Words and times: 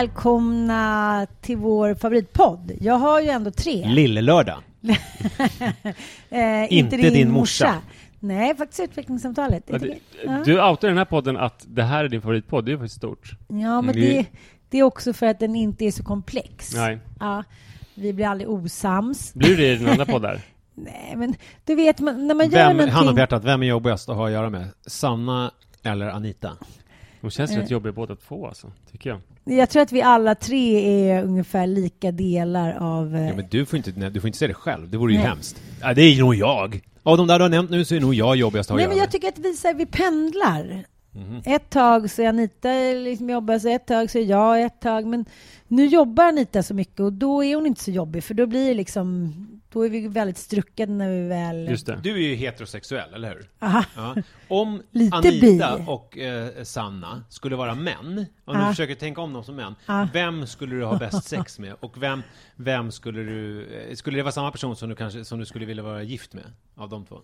Välkomna 0.00 1.26
till 1.40 1.56
vår 1.56 1.94
favoritpodd. 1.94 2.72
Jag 2.80 2.94
har 2.94 3.20
ju 3.20 3.28
ändå 3.28 3.50
tre. 3.50 3.86
Lillelördag. 3.86 4.58
eh, 6.30 6.72
Inte 6.72 6.96
din 6.96 7.30
morsa. 7.30 7.74
Nej, 8.20 8.56
faktiskt 8.56 8.80
utvecklingssamtalet. 8.80 9.70
Ja. 10.24 10.42
Du 10.44 10.62
outar 10.62 10.88
i 10.88 10.90
den 10.90 10.98
här 10.98 11.04
podden 11.04 11.36
att 11.36 11.64
det 11.68 11.82
här 11.82 12.04
är 12.04 12.08
din 12.08 12.22
favoritpodd, 12.22 12.64
det 12.64 12.72
är 12.72 12.76
faktiskt 12.76 12.96
stort. 12.96 13.30
ja, 13.48 13.82
men 13.82 13.94
vi- 13.94 14.14
det, 14.14 14.26
det 14.70 14.78
är 14.78 14.82
också 14.82 15.12
för 15.12 15.26
att 15.26 15.38
den 15.40 15.56
inte 15.56 15.84
är 15.84 15.90
så 15.90 16.02
komplex. 16.02 16.74
Nej. 16.74 16.98
Ja, 17.20 17.44
vi 17.94 18.12
blir 18.12 18.26
aldrig 18.26 18.50
osams. 18.50 19.34
Blir 19.34 19.56
det 19.56 19.72
i 19.72 19.76
dina 19.76 19.90
andra 19.90 20.06
poddar? 20.06 20.40
Nej, 20.74 21.14
men 21.16 21.34
du 21.64 21.74
vet, 21.74 22.00
man, 22.00 22.26
när 22.26 22.34
man 22.34 22.50
gör 22.50 22.68
Vem, 22.68 22.78
hand 22.78 22.90
någonting... 22.90 23.14
på 23.14 23.20
hjärtat, 23.20 23.44
vem 23.44 23.62
är 23.62 23.66
jobbigast 23.66 24.08
att 24.08 24.16
ha 24.16 24.26
att 24.26 24.32
göra 24.32 24.50
med? 24.50 24.68
Sanna 24.86 25.50
eller 25.82 26.06
Anita? 26.08 26.56
De 27.20 27.30
känns 27.30 27.50
Eh. 27.50 27.56
rätt 27.58 27.70
jobbiga 27.70 27.92
båda 27.92 28.16
två 28.16 28.46
alltså, 28.46 28.72
tycker 28.92 29.10
jag. 29.10 29.20
Jag 29.58 29.70
tror 29.70 29.82
att 29.82 29.92
vi 29.92 30.02
alla 30.02 30.34
tre 30.34 30.76
är 31.10 31.24
ungefär 31.24 31.66
lika 31.66 32.12
delar 32.12 32.72
av... 32.80 33.16
eh, 33.16 33.26
Ja, 33.28 33.34
men 33.36 33.46
du 33.50 33.66
får 33.66 33.76
inte, 33.76 33.92
nej, 33.96 34.10
du 34.10 34.20
får 34.20 34.28
inte 34.28 34.38
säga 34.38 34.48
det 34.48 34.54
själv, 34.54 34.90
det 34.90 34.96
vore 34.98 35.12
ju 35.12 35.18
Nej. 35.18 35.26
hemskt. 35.28 35.62
Ja, 35.80 35.94
det 35.94 36.02
är 36.02 36.18
nog 36.20 36.34
jag. 36.34 36.80
Av 37.02 37.16
de 37.16 37.26
där 37.26 37.38
du 37.38 37.44
har 37.44 37.48
nämnt 37.48 37.70
nu 37.70 37.84
så 37.84 37.94
är 37.94 38.00
nog 38.00 38.14
jag 38.14 38.36
jobbigast 38.36 38.70
att 38.70 38.74
ha 38.74 38.76
Nej, 38.78 38.88
men 38.88 38.96
jag 38.98 39.10
tycker 39.10 39.28
att 39.28 39.38
vi, 39.38 39.52
så 39.54 39.66
här, 39.68 39.74
vi 39.74 39.86
pendlar. 39.86 40.84
Mhm. 41.12 41.42
Ett 41.44 41.70
tag 41.70 42.10
så 42.10 42.22
är 42.22 42.28
Anita 42.28 42.68
liksom 43.04 43.30
jobbar, 43.30 43.58
så 43.58 43.68
ett 43.68 43.86
tag 43.86 44.10
så 44.10 44.18
är 44.18 44.22
jag, 44.24 44.62
ett 44.62 44.80
tag. 44.80 45.06
Men 45.06 45.24
nu 45.68 45.86
jobbar 45.86 46.24
Anita 46.24 46.62
så 46.62 46.74
mycket 46.74 47.00
och 47.00 47.12
då 47.12 47.44
är 47.44 47.54
hon 47.56 47.66
inte 47.66 47.84
så 47.84 47.90
jobbig 47.90 48.24
för 48.24 48.34
då 48.34 48.46
blir 48.46 48.68
det 48.68 48.74
liksom, 48.74 49.34
då 49.72 49.82
är 49.84 49.88
vi 49.90 50.08
väldigt 50.08 50.36
struckade 50.38 50.92
när 50.92 51.08
vi 51.10 51.28
väl... 51.28 51.68
Just 51.70 51.86
det. 51.86 52.00
Du 52.02 52.10
är 52.14 52.18
ju 52.28 52.34
heterosexuell, 52.34 53.14
eller 53.14 53.28
hur? 53.34 53.48
Aha. 53.58 53.84
Ja. 53.96 54.16
Om 54.48 54.82
Lite 54.90 55.16
Anita 55.16 55.78
bi. 55.78 55.84
och 55.86 56.18
eh, 56.18 56.62
Sanna 56.62 57.24
skulle 57.28 57.56
vara 57.56 57.74
män, 57.74 58.26
om 58.44 58.58
du 58.58 58.64
försöker 58.66 58.94
tänka 58.94 59.20
om 59.20 59.32
dem 59.32 59.44
som 59.44 59.56
män, 59.56 59.74
Ja. 59.86 60.08
vem 60.12 60.46
skulle 60.46 60.76
du 60.76 60.84
ha 60.84 60.98
bäst 60.98 61.24
sex 61.28 61.58
med? 61.58 61.74
Och 61.80 62.02
vem, 62.02 62.22
vem 62.56 62.90
skulle 62.92 63.22
du... 63.22 63.66
eh, 63.66 63.94
Skulle 63.94 64.16
det 64.18 64.22
vara 64.22 64.32
samma 64.32 64.50
person 64.52 64.76
som 64.76 64.88
du, 64.88 64.94
kanske, 64.94 65.24
som 65.24 65.38
du 65.38 65.46
skulle 65.46 65.66
vilja 65.66 65.82
vara 65.82 66.02
gift 66.02 66.32
med? 66.34 66.44
Av 66.76 66.88
de 66.88 67.04
två? 67.06 67.20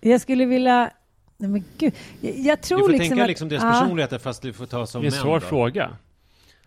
Jag 0.00 0.20
skulle 0.20 0.44
vilja... 0.44 0.90
Nej 1.36 1.50
men 1.50 1.64
gud. 1.78 1.92
Jag, 2.20 2.34
jag 2.38 2.60
tror 2.60 2.78
Du 2.78 2.84
får 2.84 2.90
liksom 2.90 3.08
tänka 3.08 3.22
att, 3.22 3.28
liksom 3.28 3.48
deras 3.48 3.62
ja, 3.62 3.72
personligheter 3.72 4.18
fast 4.18 4.42
du 4.42 4.52
får 4.52 4.66
ta 4.66 4.86
som 4.86 5.02
Det 5.02 5.06
är 5.06 5.08
en 5.08 5.14
män 5.14 5.22
svår 5.22 5.40
då. 5.40 5.46
fråga. 5.46 5.96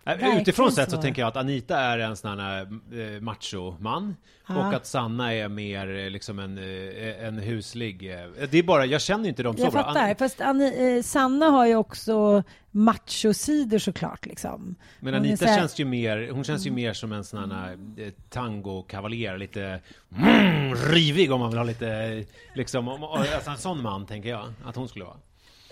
Äh, 0.04 0.10
Verkligen 0.10 0.40
Utifrån 0.40 0.72
sett 0.72 0.90
så 0.90 0.96
svår. 0.96 1.02
tänker 1.02 1.22
jag 1.22 1.28
att 1.28 1.36
Anita 1.36 1.78
är 1.80 1.98
en 1.98 2.16
sån 2.16 2.38
här 2.38 2.60
eh, 2.92 3.20
machoman 3.20 4.16
och 4.48 4.74
att 4.74 4.86
Sanna 4.86 5.34
är 5.34 5.48
mer 5.48 5.96
eh, 6.04 6.10
liksom 6.10 6.38
en, 6.38 6.58
eh, 6.58 7.24
en 7.26 7.38
huslig. 7.38 8.12
eh, 8.12 8.26
Det 8.50 8.58
är 8.58 8.62
bara, 8.62 8.86
jag 8.86 9.00
känner 9.00 9.28
inte 9.28 9.42
dem 9.42 9.56
så 9.56 9.62
Jag 9.62 9.72
bra. 9.72 9.82
fattar. 9.82 10.14
Fast 10.14 10.40
Anni, 10.40 10.96
eh, 10.96 11.02
Sanna 11.02 11.46
har 11.46 11.66
ju 11.66 11.76
också 11.76 12.42
machosidor 12.70 13.78
såklart. 13.78 14.26
Liksom. 14.26 14.74
Men 15.00 15.14
Hon 15.14 15.22
Anita 15.22 15.36
så 15.36 15.44
här- 15.50 15.58
känns 15.58 15.78
ju 15.80 15.84
mer, 15.84 16.30
hon 16.32 16.44
känns 16.44 16.66
ju 16.66 16.70
mer 16.70 16.92
som 16.92 17.12
en 17.12 17.24
sån 17.24 17.50
här 17.52 17.72
eh, 17.96 18.08
tango-kavaljer, 18.30 19.38
lite 19.38 19.80
mm, 20.16 20.74
rivig 20.74 21.32
om 21.32 21.40
man 21.40 21.50
vill 21.50 21.58
ha 21.58 21.64
lite, 21.64 22.24
liksom, 22.54 22.88
om, 22.88 23.04
alltså 23.04 23.50
en 23.50 23.56
sån 23.58 23.82
man 23.82 24.06
tänker 24.06 24.28
jag 24.28 24.52
att 24.64 24.76
hon 24.76 24.88
skulle 24.88 25.04
vara. 25.04 25.16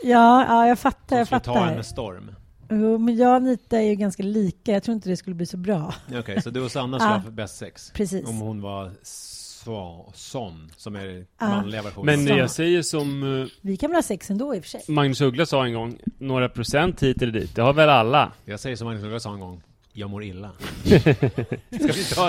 Ja, 0.02 0.44
ja, 0.48 0.68
jag 0.68 0.78
fattar. 0.78 1.18
Jag 1.18 1.26
skulle 1.26 1.40
ta 1.40 1.54
fattar. 1.54 1.68
en 1.68 1.74
med 1.76 1.86
storm. 1.86 2.30
Jo, 2.70 2.98
men 2.98 3.16
jag 3.16 3.28
och 3.30 3.36
Anita 3.36 3.76
är 3.78 3.82
ju 3.88 3.94
ganska 3.94 4.22
lika. 4.22 4.72
Jag 4.72 4.82
tror 4.82 4.94
inte 4.94 5.08
det 5.08 5.16
skulle 5.16 5.36
bli 5.36 5.46
så 5.46 5.56
bra. 5.56 5.94
Okej, 6.18 6.42
så 6.42 6.50
du 6.50 6.60
och 6.60 6.70
Sanna 6.72 6.98
skulle 7.00 7.12
Ja. 7.14 7.18
ha 7.18 7.30
bäst 7.30 7.56
sex? 7.56 7.90
Precis. 7.94 8.28
Om 8.28 8.36
hon 8.38 8.60
var 8.60 8.90
så, 9.02 10.12
sån, 10.14 10.70
som 10.76 10.96
är 10.96 11.26
Ja. 11.40 11.46
manliga 11.48 11.82
versionen. 11.82 12.24
Men 12.24 12.36
jag 12.36 12.50
säger 12.50 12.82
som 12.82 13.40
eh, 13.42 13.46
Vi 13.60 13.76
kan 13.76 13.90
väl 13.90 13.96
ha 13.96 14.02
sex 14.02 14.30
ändå 14.30 14.54
i 14.54 14.58
och 14.60 14.62
för 14.64 14.70
sig. 14.70 14.82
Magnus 14.88 15.20
Uggla 15.20 15.46
sa 15.46 15.66
en 15.66 15.74
gång, 15.74 15.98
några 16.18 16.48
procent 16.48 17.02
hit 17.02 17.22
eller 17.22 17.32
dit, 17.32 17.54
det 17.56 17.62
har 17.62 17.72
väl 17.72 17.88
alla? 17.88 18.32
Jag 18.44 18.60
säger 18.60 18.76
som 18.76 18.84
Magnus 18.86 19.04
Uggla 19.04 19.20
sa 19.20 19.34
en 19.34 19.40
gång, 19.40 19.62
jag 19.98 20.10
mår 20.10 20.24
illa. 20.24 20.50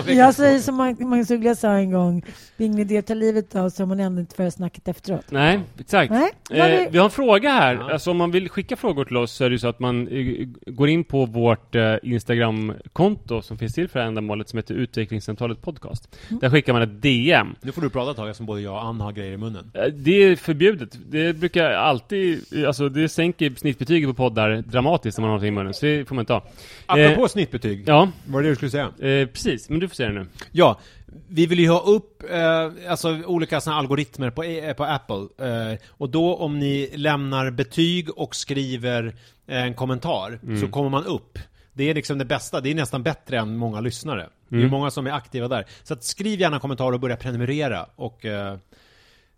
Jag 0.08 0.36
säger 0.36 0.60
som 0.60 0.76
Mag- 0.82 1.02
Magnus 1.06 1.32
Uggla 1.32 1.56
sa 1.56 1.72
en 1.72 1.92
gång, 1.92 2.24
det 2.58 2.64
är 2.64 2.68
ingen 2.68 2.80
idé 2.80 2.98
att 2.98 3.08
ta 3.08 3.14
livet 3.14 3.56
av 3.56 3.70
sig 3.70 3.84
om 3.84 3.90
man 3.90 4.00
ändå 4.00 4.20
inte 4.22 4.36
får 4.36 4.50
snacket 4.50 4.88
efteråt. 4.88 5.26
Nej, 5.32 5.60
exakt. 5.80 6.12
Nej, 6.12 6.32
Eh, 6.52 6.66
vi- 6.68 6.88
vi 6.92 6.98
har 6.98 7.06
en 7.06 7.12
fråga 7.12 7.50
här. 7.50 7.76
Ja. 7.76 7.92
Alltså 7.94 8.12
om 8.12 8.18
man 8.18 8.32
vill 8.32 8.50
skicka 8.50 8.76
frågor 8.76 9.06
till 9.06 9.18
oss 9.18 9.32
så 9.32 9.44
är 9.46 9.50
det 9.50 9.54
ju 9.54 9.60
så 9.60 9.68
att 9.68 9.80
man 9.80 10.08
eh, 10.08 10.48
går 10.68 10.90
in 10.90 11.04
på 11.04 11.26
vårt 11.26 11.76
eh, 11.76 11.96
Instagram-konto 12.04 13.42
som 13.42 13.58
finns 13.58 13.74
till 13.74 13.88
för 13.90 14.00
det 14.00 14.04
här 14.04 14.08
ändamålet 14.08 14.50
som 14.50 14.58
heter 14.58 14.74
Utvecklingssamtalet 14.76 15.62
Podcast. 15.62 16.16
Mm. 16.30 16.40
Där 16.40 16.50
skickar 16.50 16.74
man 16.74 16.82
ett 16.82 17.02
DM. 17.02 17.56
Nu 17.62 17.72
får 17.72 17.82
du 17.82 17.90
prata 17.90 18.12
ett 18.12 18.18
tag 18.18 18.30
eftersom 18.30 18.46
både 18.46 18.62
jag 18.62 18.74
och 18.74 18.84
Ann 18.86 19.02
har 19.02 19.12
grejer 19.12 19.32
i 19.34 19.38
munnen. 19.38 19.72
Eh, 19.74 19.84
Det 19.94 20.24
är 20.24 20.36
förbjudet. 20.36 20.98
Det 21.10 21.34
brukar 21.34 21.72
alltid, 21.72 22.44
alltså 22.68 22.90
det 22.90 23.10
sänker 23.10 23.54
snittbetyget 23.58 24.10
på 24.10 24.14
poddar 24.14 24.64
dramatiskt 24.68 25.18
om 25.18 25.22
man 25.22 25.30
har 25.30 25.34
någonting 25.36 25.48
i 25.48 25.52
munnen, 25.52 25.74
så 25.74 25.86
det 25.86 26.06
får 26.08 26.16
man 26.16 26.22
inte 26.22 26.34
ha. 26.34 26.44
Apropå 26.86 27.28
snittbetyg, 27.28 27.57
Ja, 27.88 28.10
vad 28.28 28.40
är 28.40 28.44
det 28.44 28.50
du 28.50 28.56
skulle 28.56 28.72
säga? 28.72 28.86
eh, 29.00 29.28
precis. 29.28 29.70
Men 29.70 29.80
du 29.80 29.88
får 29.88 29.96
säga 29.96 30.10
det 30.10 30.16
nu. 30.20 30.28
Ja, 30.52 30.80
vi 31.28 31.46
vill 31.46 31.60
ju 31.60 31.70
ha 31.70 31.80
upp 31.82 32.24
eh, 32.32 32.72
alltså 32.92 33.10
olika 33.26 33.62
såna 33.62 33.76
algoritmer 33.76 34.30
på, 34.30 34.44
eh, 34.44 34.74
på 34.74 34.84
Apple. 34.84 35.48
Eh, 35.48 35.78
och 35.90 36.10
då 36.10 36.36
om 36.36 36.60
ni 36.60 36.90
lämnar 36.96 37.52
betyg 37.52 38.10
och 38.20 38.36
skriver 38.36 39.16
eh, 39.48 39.64
en 39.64 39.74
kommentar 39.74 40.40
så 40.62 40.68
kommer 40.68 40.90
man 40.90 41.06
upp. 41.06 41.40
Det 41.74 41.90
är 41.90 41.94
liksom 41.94 42.18
det 42.18 42.26
bästa, 42.26 42.62
det 42.62 42.72
är 42.72 42.76
nästan 42.76 43.04
bättre 43.04 43.38
än 43.40 43.58
många 43.58 43.80
lyssnare. 43.82 44.30
Det 44.50 44.56
är 44.56 44.68
många 44.70 44.92
som 44.92 45.08
är 45.08 45.12
aktiva 45.12 45.48
där. 45.48 45.66
Så 45.84 45.94
att 45.94 46.04
skriv 46.04 46.40
gärna 46.40 46.60
kommentarer 46.60 46.94
och 46.94 47.00
börja 47.00 47.16
prenumerera. 47.16 47.86
Och 47.96 48.26
eh, 48.26 48.58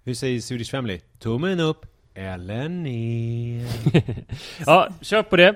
hur 0.03 0.13
säger 0.13 0.39
Swedish 0.41 0.71
Family? 0.71 0.99
Tummen 1.19 1.59
upp 1.59 1.85
eller 2.13 2.69
ner. 2.69 3.67
Ja, 4.65 4.87
kör 5.01 5.23
på 5.23 5.35
det. 5.35 5.55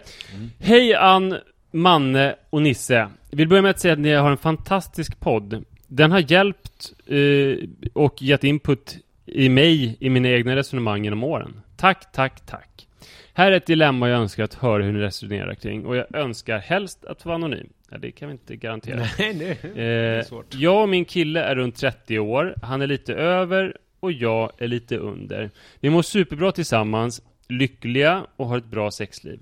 Hej 0.59 0.95
Ann, 0.95 1.37
Manne 1.73 2.35
och 2.49 2.61
Nisse. 2.61 3.09
Vill 3.31 3.47
börja 3.47 3.61
med 3.61 3.71
att 3.71 3.79
säga 3.79 3.93
att 3.93 3.99
ni 3.99 4.13
har 4.13 4.31
en 4.31 4.37
fantastisk 4.37 5.19
podd. 5.19 5.63
Den 5.87 6.11
har 6.11 6.31
hjälpt 6.31 6.93
eh, 7.07 7.67
och 7.93 8.21
gett 8.21 8.43
input 8.43 8.97
i 9.25 9.49
mig 9.49 9.97
i 9.99 10.09
mina 10.09 10.29
egna 10.29 10.55
resonemang 10.55 11.03
genom 11.03 11.23
åren. 11.23 11.61
Tack, 11.77 12.11
tack, 12.11 12.45
tack. 12.45 12.87
Här 13.33 13.51
är 13.51 13.55
ett 13.57 13.65
dilemma 13.65 14.09
jag 14.09 14.19
önskar 14.19 14.43
att 14.43 14.53
höra 14.53 14.83
hur 14.83 14.91
ni 14.93 14.99
resonerar 14.99 15.53
kring 15.53 15.85
och 15.85 15.95
jag 15.95 16.15
önskar 16.15 16.57
helst 16.59 17.05
att 17.05 17.25
vara 17.25 17.35
anonym. 17.35 17.69
Ja, 17.91 17.97
det 17.97 18.11
kan 18.11 18.27
vi 18.27 18.31
inte 18.31 18.55
garantera. 18.55 18.95
Nej, 19.19 19.33
det 19.73 19.81
Eh, 20.19 20.25
svårt. 20.25 20.45
jag 20.55 20.81
och 20.81 20.89
min 20.89 21.05
kille 21.05 21.43
är 21.43 21.55
runt 21.55 21.75
30 21.75 22.19
år, 22.19 22.55
han 22.61 22.81
är 22.81 22.87
lite 22.87 23.13
över 23.13 23.77
och 23.99 24.11
jag 24.11 24.51
är 24.57 24.67
lite 24.67 24.97
under. 24.97 25.49
Vi 25.79 25.89
mår 25.89 26.01
superbra 26.01 26.51
tillsammans, 26.51 27.21
lyckliga 27.47 28.25
och 28.35 28.47
har 28.47 28.57
ett 28.57 28.65
bra 28.65 28.91
sexliv. 28.91 29.39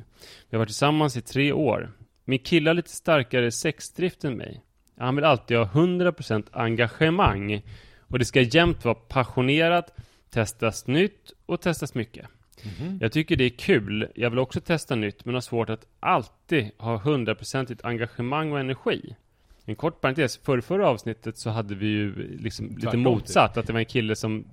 Vi 0.50 0.58
har 0.58 0.60
varit 0.60 0.70
tillsammans 0.70 1.18
i 1.18 1.22
tre 1.22 1.52
år. 1.52 1.90
Min 2.26 2.40
kille 2.40 2.70
har 2.70 2.76
lite 2.76 2.90
starkare 2.90 3.52
sexdrift 3.52 4.24
än 4.24 4.38
mig. 4.38 4.62
Han 4.98 5.16
vill 5.16 5.26
alltid 5.26 5.58
ha 5.58 5.66
100% 5.66 6.48
engagemang 6.52 7.62
och 8.00 8.20
det 8.20 8.26
ska 8.26 8.42
jämt 8.42 8.86
vara 8.86 8.96
passionerat, 8.96 9.94
testas 10.30 10.88
nytt 10.88 11.32
och 11.46 11.62
testas 11.62 11.96
mycket. 11.96 12.28
Jag 13.00 13.12
tycker 13.12 13.36
det 13.36 13.44
är 13.44 13.50
kul. 13.50 14.08
Jag 14.16 14.30
vill 14.30 14.40
också 14.40 14.62
testa 14.62 14.96
nytt, 14.96 15.26
men 15.26 15.34
har 15.34 15.42
svårt 15.42 15.70
att 15.70 15.88
alltid 16.00 16.72
ha 16.78 16.98
hundraprocentigt 16.98 17.86
engagemang 17.86 18.52
och 18.52 18.60
energi. 18.60 19.16
En 19.66 19.76
kort 19.76 20.02
parentes, 20.02 20.38
för 20.38 20.62
förra 20.62 20.90
avsnittet 20.90 21.38
så 21.38 21.50
hade 21.50 21.76
vi 21.76 21.88
ju 21.88 22.38
liksom 22.38 22.68
lite 22.68 22.82
Tvärtom, 22.82 23.02
motsatt, 23.02 23.58
att 23.58 23.68
det 23.68 23.74
var 23.74 23.80
en 23.80 23.86
kille 23.86 24.16
som 24.16 24.46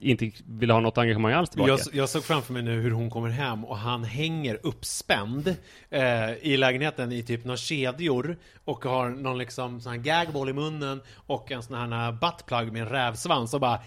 inte 0.00 0.30
ville 0.46 0.72
ha 0.72 0.80
något 0.80 0.98
engagemang 0.98 1.32
alls 1.32 1.50
tillbaka. 1.50 1.70
Jag, 1.70 1.80
jag 1.92 2.08
såg 2.08 2.24
framför 2.24 2.52
mig 2.52 2.62
nu 2.62 2.80
hur 2.80 2.90
hon 2.90 3.10
kommer 3.10 3.28
hem 3.28 3.64
och 3.64 3.76
han 3.76 4.04
hänger 4.04 4.58
uppspänd 4.62 5.56
eh, 5.90 6.32
i 6.40 6.56
lägenheten 6.56 7.12
i 7.12 7.22
typ 7.22 7.44
några 7.44 7.56
kedjor 7.56 8.36
och 8.64 8.84
har 8.84 9.08
någon 9.08 9.38
liksom 9.38 9.80
sån 9.80 9.92
här 9.92 9.98
gagball 9.98 10.48
i 10.48 10.52
munnen 10.52 11.00
och 11.26 11.52
en 11.52 11.62
sån 11.62 11.92
här 11.92 12.12
buttplug 12.12 12.72
med 12.72 12.82
en 12.82 12.88
rävsvans 12.88 13.54
och 13.54 13.60
bara 13.60 13.80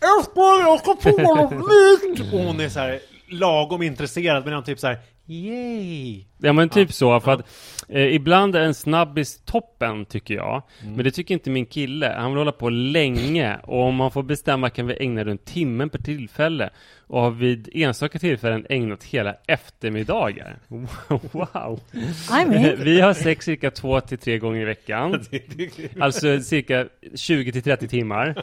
Älskling, 0.00 0.44
jag 0.44 0.80
ska 0.80 0.96
prova 0.96 1.34
något 1.34 1.50
nytt! 1.50 2.32
Och 2.32 2.40
hon 2.40 2.60
är 2.60 2.68
så 2.68 2.80
här 2.80 3.00
lagom 3.28 3.82
intresserad 3.82 4.44
men 4.44 4.52
han 4.52 4.64
typ 4.64 4.78
så 4.78 4.86
här 4.86 4.98
Yay! 5.26 6.24
Ja 6.38 6.52
men 6.52 6.68
typ 6.68 6.92
så, 6.92 7.20
för 7.20 7.32
att 7.32 7.40
eh, 7.88 8.14
ibland 8.14 8.56
är 8.56 8.60
en 8.60 8.74
snabbis 8.74 9.40
toppen 9.44 10.04
tycker 10.04 10.34
jag. 10.34 10.62
Mm. 10.82 10.94
Men 10.94 11.04
det 11.04 11.10
tycker 11.10 11.34
inte 11.34 11.50
min 11.50 11.66
kille. 11.66 12.14
Han 12.18 12.30
vill 12.30 12.38
hålla 12.38 12.52
på 12.52 12.70
länge 12.70 13.56
och 13.62 13.82
om 13.82 13.94
man 13.94 14.10
får 14.10 14.22
bestämma 14.22 14.70
kan 14.70 14.86
vi 14.86 14.96
ägna 15.00 15.24
runt 15.24 15.44
timmen 15.44 15.90
per 15.90 15.98
tillfälle. 15.98 16.70
Och 17.06 17.20
har 17.20 17.30
vid 17.30 17.68
enstaka 17.74 18.18
tillfällen 18.18 18.66
ägnat 18.68 19.04
hela 19.04 19.34
eftermiddagar. 19.46 20.58
Wow! 21.32 21.80
Vi 22.78 23.00
har 23.00 23.14
sex 23.14 23.44
cirka 23.44 23.70
två 23.70 24.00
till 24.00 24.18
tre 24.18 24.38
gånger 24.38 24.60
i 24.60 24.64
veckan. 24.64 25.24
Alltså 26.00 26.40
cirka 26.40 26.86
20 27.14 27.52
till 27.52 27.62
30 27.62 27.88
timmar. 27.88 28.42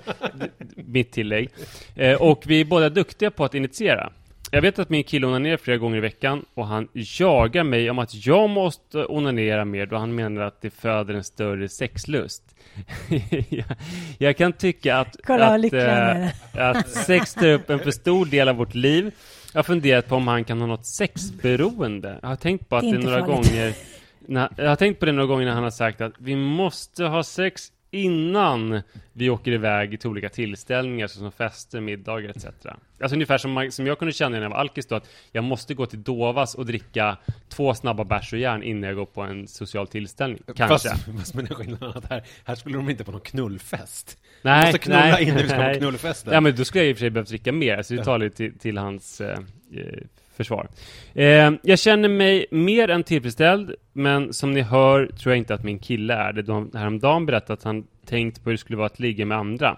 Mitt 0.75 1.11
tillägg. 1.11 1.49
Eh, 1.95 2.21
Och 2.21 2.43
vi 2.47 2.61
är 2.61 2.65
båda 2.65 2.89
duktiga 2.89 3.31
på 3.31 3.45
att 3.45 3.53
initiera. 3.55 4.11
Jag 4.53 4.61
vet 4.61 4.79
att 4.79 4.89
min 4.89 5.03
kille 5.03 5.27
onanerar 5.27 5.57
flera 5.57 5.77
gånger 5.77 5.97
i 5.97 5.99
veckan 5.99 6.45
och 6.53 6.67
han 6.67 6.87
jagar 6.93 7.63
mig 7.63 7.89
om 7.89 7.99
att 7.99 8.25
jag 8.25 8.49
måste 8.49 9.05
onanera 9.05 9.65
mer 9.65 9.85
då 9.85 9.97
han 9.97 10.15
menar 10.15 10.41
att 10.41 10.61
det 10.61 10.69
föder 10.69 11.13
en 11.13 11.23
större 11.23 11.69
sexlust. 11.69 12.43
jag, 13.49 13.65
jag 14.17 14.37
kan 14.37 14.53
tycka 14.53 14.97
att, 14.97 15.15
Kolla 15.23 15.55
att, 15.55 15.73
är. 15.73 16.31
att 16.53 16.89
sex 16.89 17.33
tar 17.33 17.47
upp 17.47 17.69
en 17.69 17.79
för 17.79 17.91
stor 17.91 18.25
del 18.25 18.49
av 18.49 18.55
vårt 18.55 18.73
liv. 18.75 19.11
Jag 19.53 19.57
har 19.57 19.63
funderat 19.63 20.07
på 20.07 20.15
om 20.15 20.27
han 20.27 20.43
kan 20.43 20.59
ha 20.61 20.67
något 20.67 20.85
sexberoende. 20.85 22.19
Jag 22.21 22.29
har 22.29 22.35
tänkt 22.35 22.69
på 22.69 22.75
att 22.75 22.83
Det 22.83 22.91
det, 22.91 22.97
några 22.97 23.19
farligt. 23.25 23.49
gånger 23.51 23.73
när, 24.27 24.49
jag 24.57 24.69
har 24.69 24.75
tänkt 24.75 24.99
på 24.99 25.05
det 25.05 25.11
några 25.11 25.27
gånger 25.27 25.45
när 25.45 25.53
han 25.53 25.63
har 25.63 25.69
sagt 25.71 26.01
att 26.01 26.13
vi 26.17 26.35
måste 26.35 27.05
ha 27.05 27.23
sex 27.23 27.67
innan 27.91 28.81
vi 29.13 29.29
åker 29.29 29.51
iväg 29.51 29.99
till 29.99 30.09
olika 30.09 30.29
tillställningar 30.29 31.07
såsom 31.07 31.31
fester, 31.31 31.81
middagar 31.81 32.29
etc. 32.29 32.45
Alltså 32.45 33.15
ungefär 33.15 33.37
som, 33.37 33.51
man, 33.51 33.71
som 33.71 33.87
jag 33.87 33.99
kunde 33.99 34.11
känna 34.13 34.29
när 34.29 34.41
jag 34.41 34.49
var 34.49 34.57
alkis 34.57 34.85
då, 34.85 34.95
att 34.95 35.09
jag 35.31 35.43
måste 35.43 35.73
gå 35.73 35.85
till 35.85 36.03
Dovas 36.03 36.55
och 36.55 36.65
dricka 36.65 37.17
två 37.49 37.73
snabba 37.73 38.03
bärs 38.03 38.33
och 38.33 38.39
järn 38.39 38.63
innan 38.63 38.83
jag 38.83 38.95
går 38.95 39.05
på 39.05 39.21
en 39.21 39.47
social 39.47 39.87
tillställning. 39.87 40.43
Kanske. 40.55 40.89
Fast, 40.89 41.05
fast 41.17 41.33
med 41.33 41.45
den 41.45 41.55
skillnaden 41.55 41.97
att 41.97 42.09
här, 42.09 42.23
här 42.45 42.55
skulle 42.55 42.77
de 42.77 42.89
inte 42.89 43.03
på 43.03 43.11
någon 43.11 43.21
knullfest. 43.21 44.17
Nej, 44.41 44.61
du 44.61 44.65
måste 44.65 44.79
knulla 44.79 44.99
nej, 44.99 45.23
innan 45.23 45.37
vi 45.37 45.47
ska 45.47 45.57
nej. 45.57 45.73
på 45.73 45.79
knullfesten. 45.79 46.33
Ja 46.33 46.41
men 46.41 46.55
då 46.55 46.65
skulle 46.65 46.83
jag 46.83 46.89
i 46.89 46.93
och 46.93 46.97
för 46.97 46.99
sig 46.99 47.09
behövt 47.09 47.29
dricka 47.29 47.51
mer, 47.51 47.81
så 47.81 47.93
det 47.93 48.03
talar 48.03 48.23
ju 48.23 48.29
till, 48.29 48.59
till 48.59 48.77
hans 48.77 49.21
eh, 49.21 49.39
eh, 49.73 49.83
försvar. 50.33 50.67
Eh, 51.13 51.51
jag 51.63 51.79
känner 51.79 52.09
mig 52.09 52.45
mer 52.51 52.89
än 52.89 53.03
tillfredsställd, 53.03 53.75
men 53.93 54.33
som 54.33 54.51
ni 54.53 54.61
hör 54.61 55.05
tror 55.05 55.31
jag 55.31 55.37
inte 55.37 55.53
att 55.53 55.63
min 55.63 55.79
kille 55.79 56.13
är 56.13 56.33
det. 56.33 56.41
De, 56.41 56.71
häromdagen 56.73 57.25
berättade 57.25 57.53
att 57.53 57.63
han 57.63 57.83
tänkt 58.05 58.43
på 58.43 58.49
hur 58.49 58.53
det 58.53 58.57
skulle 58.57 58.77
vara 58.77 58.85
att 58.85 58.99
ligga 58.99 59.25
med 59.25 59.37
andra. 59.37 59.77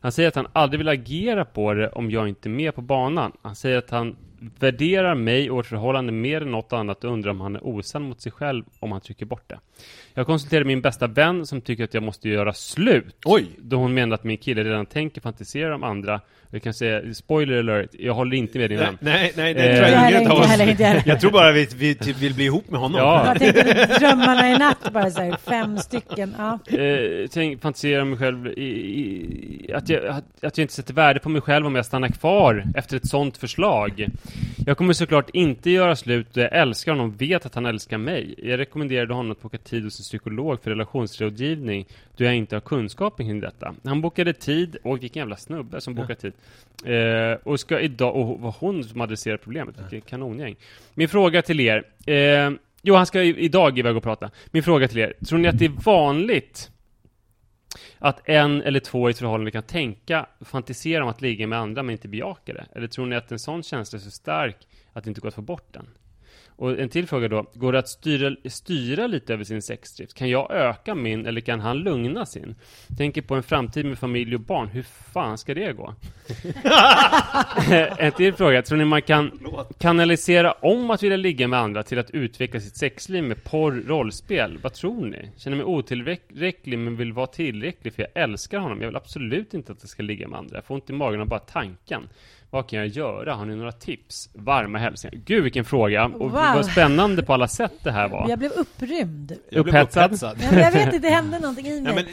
Han 0.00 0.12
säger 0.12 0.28
att 0.28 0.34
han 0.34 0.46
aldrig 0.52 0.78
vill 0.78 0.88
agera 0.88 1.44
på 1.44 1.74
det 1.74 1.88
om 1.88 2.10
jag 2.10 2.28
inte 2.28 2.48
är 2.48 2.50
med 2.50 2.74
på 2.74 2.80
banan. 2.80 3.32
Han 3.42 3.56
säger 3.56 3.78
att 3.78 3.90
han 3.90 4.16
värderar 4.58 5.14
mig 5.14 5.50
och 5.50 5.56
vårt 5.56 5.66
förhållande 5.66 6.12
mer 6.12 6.40
än 6.40 6.50
något 6.50 6.72
annat 6.72 7.04
och 7.04 7.12
undrar 7.12 7.30
om 7.30 7.40
han 7.40 7.56
är 7.56 7.66
osann 7.66 8.02
mot 8.02 8.20
sig 8.20 8.32
själv 8.32 8.64
om 8.80 8.92
han 8.92 9.00
trycker 9.00 9.26
bort 9.26 9.44
det. 9.46 9.58
Jag 10.14 10.26
konsulterade 10.26 10.64
min 10.64 10.80
bästa 10.80 11.06
vän 11.06 11.46
som 11.46 11.60
tycker 11.60 11.84
att 11.84 11.94
jag 11.94 12.02
måste 12.02 12.28
göra 12.28 12.52
slut. 12.52 13.16
Oj! 13.24 13.46
Då 13.58 13.76
hon 13.76 13.94
menar 13.94 14.14
att 14.14 14.24
min 14.24 14.38
kille 14.38 14.64
redan 14.64 14.86
tänker 14.86 15.20
fantisera 15.20 15.74
om 15.74 15.82
andra. 15.82 16.20
Jag 16.50 16.62
kan 16.62 16.74
säga, 16.74 17.14
spoiler 17.14 17.58
alert, 17.58 17.90
jag 17.98 18.14
håller 18.14 18.36
inte 18.36 18.58
med 18.58 18.70
din 18.70 18.78
Nej, 18.78 18.86
vän. 18.86 18.98
nej, 19.00 19.32
nej, 19.36 19.54
det 19.54 19.60
Eh, 19.60 19.76
tror 19.76 19.88
jag 19.88 20.10
ingen 20.10 20.30
av 20.30 20.38
oss. 20.38 21.06
Jag 21.06 21.20
tror 21.20 21.30
bara 21.30 21.52
vi, 21.52 21.68
vi 21.76 21.94
typ 21.94 22.18
vill 22.18 22.34
bli 22.34 22.44
ihop 22.44 22.70
med 22.70 22.80
honom. 22.80 23.00
Ja. 23.00 23.26
Jag 23.26 23.38
tänkte 23.38 23.86
drömmarna 24.00 24.50
i 24.50 24.58
natt, 24.58 24.92
bara 24.92 25.10
så 25.10 25.22
här, 25.22 25.36
fem 25.36 25.78
stycken. 25.78 26.34
Ja. 26.38 26.58
Eh, 26.78 27.28
tänk, 27.30 27.62
fantisera 27.62 28.02
om 28.02 28.10
mig 28.10 28.18
själv 28.18 28.46
i, 28.46 28.62
i, 28.62 29.72
att, 29.74 29.88
jag, 29.88 30.04
att, 30.06 30.44
att 30.44 30.58
jag 30.58 30.64
inte 30.64 30.74
sätter 30.74 30.94
värde 30.94 31.20
på 31.20 31.28
mig 31.28 31.40
själv 31.40 31.66
om 31.66 31.74
jag 31.74 31.86
stannar 31.86 32.08
kvar 32.08 32.64
efter 32.74 32.96
ett 32.96 33.08
sånt 33.08 33.36
förslag. 33.36 34.06
Jag 34.66 34.76
kommer 34.76 34.92
såklart 34.92 35.30
inte 35.32 35.70
göra 35.70 35.96
slut 35.96 36.26
då 36.32 36.40
jag 36.40 36.52
älskar 36.52 36.92
honom 36.92 37.10
och 37.10 37.22
vet 37.22 37.46
att 37.46 37.54
han 37.54 37.66
älskar 37.66 37.98
mig. 37.98 38.34
Jag 38.42 38.58
rekommenderade 38.58 39.14
honom 39.14 39.32
att 39.32 39.42
boka 39.42 39.58
tid 39.58 39.84
hos 39.84 40.00
en 40.00 40.02
psykolog 40.02 40.62
för 40.62 40.70
relationsrådgivning 40.70 41.86
då 42.16 42.24
jag 42.24 42.36
inte 42.36 42.56
har 42.56 42.60
kunskapen 42.60 43.26
kring 43.26 43.40
detta. 43.40 43.74
Han 43.84 44.00
bokade 44.00 44.32
tid, 44.32 44.76
och 44.82 45.02
vilken 45.02 45.20
jävla 45.20 45.36
snubbe 45.36 45.80
som 45.80 45.94
bokar 45.94 46.14
tid. 46.14 46.32
Eh, 46.84 47.38
och 47.44 47.60
ska 47.60 47.80
idag, 47.80 48.16
och 48.16 48.40
var 48.40 48.54
hon 48.58 48.84
som 48.84 49.00
adresserade 49.00 49.38
problemet, 49.38 49.74
vilket 49.90 50.10
kanongäng. 50.10 50.56
Min 50.94 51.08
fråga 51.08 51.42
till 51.42 51.60
er, 51.60 51.84
eh, 52.06 52.50
jo 52.82 52.94
han 52.94 53.06
ska 53.06 53.22
idag 53.22 53.78
iväg 53.78 53.96
och 53.96 54.02
prata. 54.02 54.30
Min 54.50 54.62
fråga 54.62 54.88
till 54.88 54.98
er, 54.98 55.12
tror 55.28 55.38
ni 55.38 55.48
att 55.48 55.58
det 55.58 55.64
är 55.64 55.82
vanligt 55.84 56.70
att 57.98 58.28
en 58.28 58.62
eller 58.62 58.80
två 58.80 59.08
i 59.08 59.10
ett 59.10 59.18
förhållande 59.18 59.50
kan 59.50 59.62
tänka, 59.62 60.26
fantisera 60.40 61.02
om 61.02 61.10
att 61.10 61.20
ligga 61.20 61.46
med 61.46 61.58
andra 61.58 61.82
men 61.82 61.92
inte 61.92 62.08
bejaka 62.08 62.52
det? 62.52 62.66
Eller 62.72 62.86
tror 62.86 63.06
ni 63.06 63.16
att 63.16 63.32
en 63.32 63.38
sån 63.38 63.62
känsla 63.62 63.98
är 63.98 64.00
så 64.00 64.10
stark 64.10 64.56
att 64.92 65.04
det 65.04 65.08
inte 65.08 65.20
går 65.20 65.28
att 65.28 65.34
få 65.34 65.42
bort 65.42 65.72
den? 65.72 65.86
Och 66.58 66.78
en 66.78 66.88
till 66.88 67.06
fråga 67.06 67.28
då, 67.28 67.46
går 67.54 67.72
det 67.72 67.78
att 67.78 67.88
styra, 67.88 68.36
styra 68.44 69.06
lite 69.06 69.32
över 69.32 69.44
sin 69.44 69.62
sexdrift? 69.62 70.14
Kan 70.14 70.28
jag 70.28 70.50
öka 70.50 70.94
min 70.94 71.26
eller 71.26 71.40
kan 71.40 71.60
han 71.60 71.78
lugna 71.78 72.26
sin? 72.26 72.54
Tänker 72.96 73.22
på 73.22 73.34
en 73.34 73.42
framtid 73.42 73.86
med 73.86 73.98
familj 73.98 74.34
och 74.34 74.40
barn, 74.40 74.68
hur 74.68 74.82
fan 75.12 75.38
ska 75.38 75.54
det 75.54 75.72
gå? 75.72 75.94
en 77.98 78.12
till 78.12 78.34
fråga, 78.34 78.62
tror 78.62 78.78
ni 78.78 78.84
man 78.84 79.02
kan 79.02 79.40
kanalisera 79.78 80.52
om 80.52 80.90
att 80.90 81.02
vilja 81.02 81.16
ligga 81.16 81.48
med 81.48 81.60
andra 81.60 81.82
till 81.82 81.98
att 81.98 82.10
utveckla 82.10 82.60
sitt 82.60 82.76
sexliv 82.76 83.24
med 83.24 83.44
porr, 83.44 83.82
rollspel? 83.86 84.58
Vad 84.62 84.74
tror 84.74 85.06
ni? 85.06 85.30
Känner 85.36 85.56
mig 85.56 85.66
otillräcklig 85.66 86.78
men 86.78 86.96
vill 86.96 87.12
vara 87.12 87.26
tillräcklig 87.26 87.94
för 87.94 88.02
jag 88.02 88.22
älskar 88.22 88.58
honom. 88.58 88.80
Jag 88.80 88.88
vill 88.88 88.96
absolut 88.96 89.54
inte 89.54 89.72
att 89.72 89.78
jag 89.80 89.88
ska 89.90 90.02
ligga 90.02 90.28
med 90.28 90.38
andra. 90.38 90.56
Jag 90.56 90.64
får 90.64 90.74
ont 90.74 90.90
i 90.90 90.92
magen 90.92 91.20
av 91.20 91.28
bara 91.28 91.40
tanken. 91.40 92.08
Vad 92.50 92.68
kan 92.68 92.78
jag 92.78 92.88
göra? 92.88 93.34
Har 93.34 93.44
ni 93.46 93.56
några 93.56 93.72
tips? 93.72 94.28
Varma 94.34 94.78
hälsningar. 94.78 95.20
Gud 95.26 95.42
vilken 95.44 95.64
fråga! 95.64 96.04
Och 96.04 96.20
Wow. 96.20 96.30
vad 96.32 96.66
spännande 96.66 97.22
på 97.22 97.32
alla 97.34 97.48
sätt 97.48 97.72
det 97.82 97.90
här 97.92 98.08
var. 98.08 98.28
Jag 98.28 98.38
blev 98.38 98.50
upprymd. 98.52 99.32
Jag 99.50 99.64
blev 99.64 99.74
Upphetsad. 99.76 100.04
upphetsad. 100.04 100.38
Ja, 100.40 100.46
men 100.50 100.60
jag 100.60 100.72
vet 100.72 100.84
inte, 100.86 100.98
det 100.98 101.08
hände 101.14 101.38
någonting 101.38 101.66
i 101.66 101.76
Ja, 101.78 101.82
mig. 101.82 101.94
men, 101.94 102.04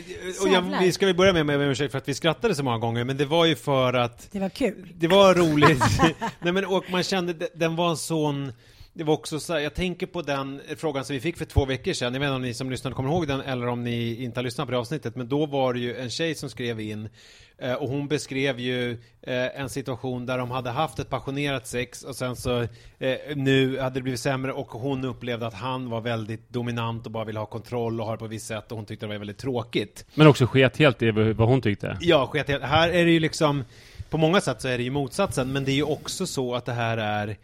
och 0.42 0.74
jag, 0.74 0.80
vi 0.80 0.92
ska 0.92 1.06
väl 1.06 1.16
börja 1.16 1.34
med 1.34 1.46
med 1.46 1.60
med 1.60 1.68
ursäkt 1.72 1.92
för 1.92 1.98
att 1.98 2.10
vi 2.10 2.14
skrattade 2.14 2.56
så 2.56 2.64
många 2.64 2.78
gånger, 2.78 3.04
men 3.04 3.18
det 3.18 3.26
var 3.26 3.46
ju 3.46 3.56
för 3.56 3.94
att 3.94 4.28
Det 4.32 4.40
var 4.40 4.50
kul. 4.50 4.88
det 4.96 5.08
var 5.08 5.34
roligt. 5.34 5.84
Nej 6.40 6.54
men 6.54 6.66
och 6.66 6.84
man 6.92 7.04
kände, 7.04 7.34
de- 7.34 7.48
den 7.56 7.76
var 7.76 7.90
en 7.90 7.98
sån 7.98 8.52
det 8.98 9.04
var 9.04 9.14
också 9.14 9.40
så 9.40 9.54
här, 9.54 9.60
jag 9.60 9.74
tänker 9.74 10.08
på 10.08 10.22
den 10.22 10.62
frågan 10.78 11.06
som 11.06 11.14
vi 11.14 11.20
fick 11.20 11.38
för 11.38 11.46
två 11.46 11.66
veckor 11.66 11.94
sedan, 11.94 12.14
jag 12.14 12.20
vet 12.20 12.28
inte 12.28 12.36
om 12.36 12.42
ni 12.42 12.54
som 12.54 12.70
lyssnade 12.70 12.96
kommer 12.96 13.10
ihåg 13.10 13.28
den 13.28 13.42
eller 13.42 13.68
om 13.68 13.84
ni 13.84 14.24
inte 14.24 14.40
har 14.40 14.44
lyssnat 14.44 14.68
på 14.68 14.72
det 14.72 14.78
avsnittet, 14.78 15.16
men 15.16 15.28
då 15.28 15.46
var 15.46 15.74
det 15.74 15.80
ju 15.80 15.98
en 15.98 16.10
tjej 16.10 16.36
som 16.36 16.50
skrev 16.50 16.80
in 16.80 17.10
eh, 17.58 17.74
och 17.74 17.90
hon 17.90 18.08
beskrev 18.08 18.60
ju 18.60 18.92
eh, 19.22 19.60
en 19.60 19.70
situation 19.70 20.26
där 20.26 20.38
de 20.38 20.52
hade 20.52 20.70
haft 20.70 21.00
ett 21.00 21.10
passionerat 21.10 21.68
sex 21.68 22.04
och 22.04 22.16
sen 22.16 22.36
så 22.36 22.62
eh, 23.00 23.18
nu 23.36 23.80
hade 23.80 23.96
det 23.96 24.02
blivit 24.02 24.20
sämre 24.20 24.52
och 24.52 24.68
hon 24.68 25.06
upplevde 25.06 25.48
att 25.48 25.54
han 25.54 25.90
var 25.90 26.02
väldigt 26.02 26.50
dominant 26.50 27.06
och 27.06 27.12
bara 27.12 27.26
ville 27.26 27.40
ha 27.40 27.46
kontroll 27.46 28.02
och 28.02 28.06
ha 28.06 28.14
det 28.14 28.20
på 28.20 28.26
ett 28.26 28.32
visst 28.32 28.48
sätt 28.48 28.72
och 28.72 28.78
hon 28.78 28.86
tyckte 28.86 29.06
det 29.06 29.10
var 29.10 29.18
väldigt 29.18 29.38
tråkigt. 29.38 30.06
Men 30.14 30.28
också 30.28 30.46
sket 30.46 30.78
helt 30.78 31.02
i 31.02 31.12
vad 31.12 31.48
hon 31.48 31.62
tyckte. 31.62 31.98
Ja, 32.02 32.28
sket 32.28 32.48
helt. 32.48 32.64
Här 32.64 32.90
är 32.90 33.06
det 33.06 33.12
ju 33.12 33.20
liksom, 33.20 33.64
på 34.10 34.18
många 34.18 34.42
sätt 34.42 34.62
så 34.62 34.68
är 34.68 34.78
det 34.78 34.84
ju 34.84 34.92
motsatsen, 34.92 35.52
men 35.52 35.66
det 35.66 35.72
är 35.72 35.76
ju 35.76 35.84
också 35.84 36.28
så 36.28 36.56
att 36.56 36.66
det 36.66 36.74
här 36.74 36.98
är 36.98 37.38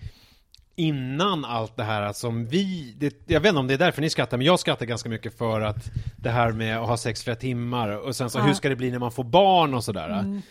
innan 0.76 1.46
allt 1.46 1.78
det 1.78 1.84
här 1.84 2.14
som 2.14 2.46
vi, 2.48 2.94
det, 2.98 3.14
jag 3.28 3.40
vet 3.40 3.50
inte 3.50 3.60
om 3.60 3.68
det 3.68 3.74
är 3.74 3.78
därför 3.78 4.02
ni 4.02 4.10
skrattar, 4.10 4.38
men 4.38 4.46
jag 4.48 4.60
skrattar 4.60 4.86
ganska 4.86 5.10
mycket 5.10 5.38
för 5.38 5.62
att 5.62 5.92
det 6.18 6.30
här 6.30 6.52
med 6.52 6.78
att 6.80 6.88
ha 6.88 6.98
sex 6.98 7.24
flera 7.24 7.36
timmar 7.36 7.90
och 8.08 8.16
sen 8.16 8.30
så 8.30 8.40
Ja. 8.40 8.44
hur 8.44 8.54
ska 8.54 8.70
det 8.70 8.76
bli 8.76 8.92
när 8.92 9.00
man 9.00 9.12
får 9.12 9.24
barn 9.24 9.74
och 9.74 9.84
sådär. 9.84 10.42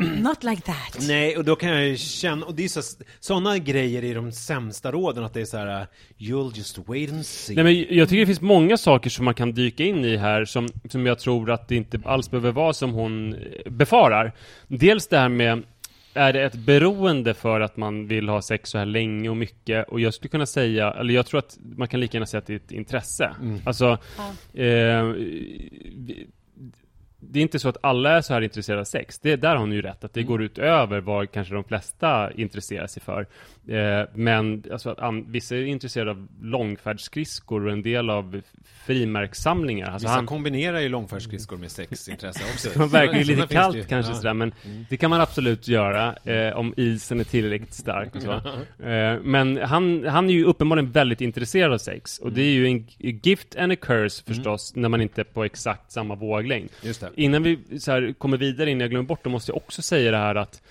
Not 0.20 0.44
like 0.44 0.62
that. 0.62 0.98
Nej, 1.00 1.36
och 1.36 1.44
då 1.44 1.56
kan 1.56 1.68
jag 1.70 1.86
ju 1.86 1.96
känna, 1.96 2.46
och 2.46 2.54
det 2.54 2.64
är 2.64 2.68
så, 2.68 2.82
sådana 3.20 3.58
grejer 3.58 4.04
i 4.04 4.14
de 4.14 4.32
sämsta 4.32 4.92
råden, 4.92 5.24
att 5.24 5.34
det 5.34 5.40
är 5.40 5.44
så 5.44 5.56
här: 5.56 5.86
you'll 6.18 6.56
just 6.56 6.78
wait 6.78 7.10
and 7.10 7.26
see. 7.26 7.54
Nej, 7.54 7.64
men 7.64 7.96
jag 7.98 8.08
tycker 8.08 8.20
det 8.20 8.26
finns 8.26 8.40
många 8.40 8.76
saker 8.76 9.10
som 9.10 9.24
man 9.24 9.34
kan 9.34 9.52
dyka 9.52 9.84
in 9.84 10.04
i 10.04 10.16
här 10.16 10.44
som, 10.44 10.68
som 10.90 11.06
jag 11.06 11.18
tror 11.18 11.50
att 11.50 11.68
det 11.68 11.76
inte 11.76 12.00
alls 12.04 12.30
behöver 12.30 12.52
vara 12.52 12.72
som 12.72 12.92
hon 12.92 13.36
befarar. 13.66 14.32
Dels 14.68 15.06
det 15.08 15.18
här 15.18 15.28
med 15.28 15.62
är 16.14 16.32
det 16.32 16.42
ett 16.44 16.54
beroende 16.54 17.34
för 17.34 17.60
att 17.60 17.76
man 17.76 18.06
vill 18.06 18.28
ha 18.28 18.42
sex 18.42 18.70
så 18.70 18.78
här 18.78 18.86
länge 18.86 19.28
och 19.28 19.36
mycket? 19.36 19.88
Och 19.88 20.00
jag 20.00 20.14
skulle 20.14 20.28
kunna 20.28 20.46
säga, 20.46 20.90
eller 20.92 21.14
jag 21.14 21.26
tror 21.26 21.38
att 21.38 21.58
man 21.76 21.88
kan 21.88 22.00
lika 22.00 22.16
gärna 22.16 22.26
säga 22.26 22.38
att 22.38 22.46
det 22.46 22.52
är 22.52 22.56
ett 22.56 22.72
intresse. 22.72 23.34
Alltså, 23.64 23.98
eh, 24.54 25.02
vi- 25.04 26.26
det 27.20 27.38
är 27.38 27.42
inte 27.42 27.58
så 27.58 27.68
att 27.68 27.76
alla 27.80 28.10
är 28.16 28.20
så 28.20 28.34
här 28.34 28.40
intresserade 28.40 28.80
av 28.80 28.84
sex. 28.84 29.18
Det, 29.18 29.36
där 29.36 29.48
har 29.48 29.56
hon 29.56 29.72
ju 29.72 29.82
rätt, 29.82 30.04
att 30.04 30.12
det 30.12 30.22
går 30.22 30.42
utöver 30.42 31.00
vad 31.00 31.30
kanske 31.32 31.54
de 31.54 31.64
flesta 31.64 32.32
intresserar 32.32 32.86
sig 32.86 33.02
för. 33.02 33.26
Eh, 33.68 34.08
men 34.14 34.64
alltså, 34.72 34.90
att 34.90 34.98
an, 34.98 35.24
vissa 35.28 35.56
är 35.56 35.64
intresserade 35.64 36.10
av 36.10 36.28
långfärdsskridskor 36.42 37.66
och 37.66 37.72
en 37.72 37.82
del 37.82 38.10
av 38.10 38.40
frimärkssamlingar. 38.86 39.90
Alltså, 39.90 40.06
Vissa 40.06 40.14
han, 40.14 40.26
kombinerar 40.26 40.80
ju 40.80 40.88
långfärdsskridskor 40.88 41.56
med 41.56 41.70
sexintresse 41.70 42.44
också. 42.52 42.68
det 42.78 42.86
verkligen 42.86 43.24
Sådana 43.26 43.42
lite 43.42 43.54
kallt 43.54 43.74
det 43.74 43.78
ju. 43.78 43.84
kanske 43.84 44.12
Ja. 44.12 44.16
sådär, 44.16 44.34
men 44.34 44.52
det 44.90 44.96
kan 44.96 45.10
man 45.10 45.20
absolut 45.20 45.68
göra 45.68 46.16
eh, 46.24 46.56
om 46.56 46.74
isen 46.76 47.20
är 47.20 47.24
tillräckligt 47.24 47.74
stark 47.74 48.16
och 48.16 48.22
så. 48.22 48.40
Eh, 48.88 49.20
men 49.22 49.56
han, 49.56 50.04
han 50.06 50.28
är 50.28 50.32
ju 50.32 50.44
uppenbarligen 50.44 50.90
väldigt 50.90 51.20
intresserad 51.20 51.72
av 51.72 51.78
sex, 51.78 52.18
och 52.18 52.32
det 52.32 52.42
är 52.42 52.50
ju 52.50 52.66
en 52.66 52.86
gift 52.98 53.56
and 53.56 53.72
a 53.72 53.76
curse 53.76 54.24
förstås, 54.26 54.72
när 54.76 54.88
man 54.88 55.00
inte 55.00 55.20
är 55.20 55.24
på 55.24 55.44
exakt 55.44 55.92
samma 55.92 56.14
våglängd. 56.14 56.68
Just 56.82 57.00
det. 57.00 57.07
Innan 57.16 57.42
vi 57.42 57.58
så 57.80 57.92
här, 57.92 58.14
kommer 58.18 58.36
vidare, 58.36 58.70
innan 58.70 58.80
jag 58.80 58.90
glömmer 58.90 59.06
bort, 59.08 59.24
då 59.24 59.30
måste 59.30 59.50
jag 59.50 59.56
också 59.56 59.82
säga 59.82 60.10
det 60.10 60.16
här 60.16 60.34
att 60.34 60.62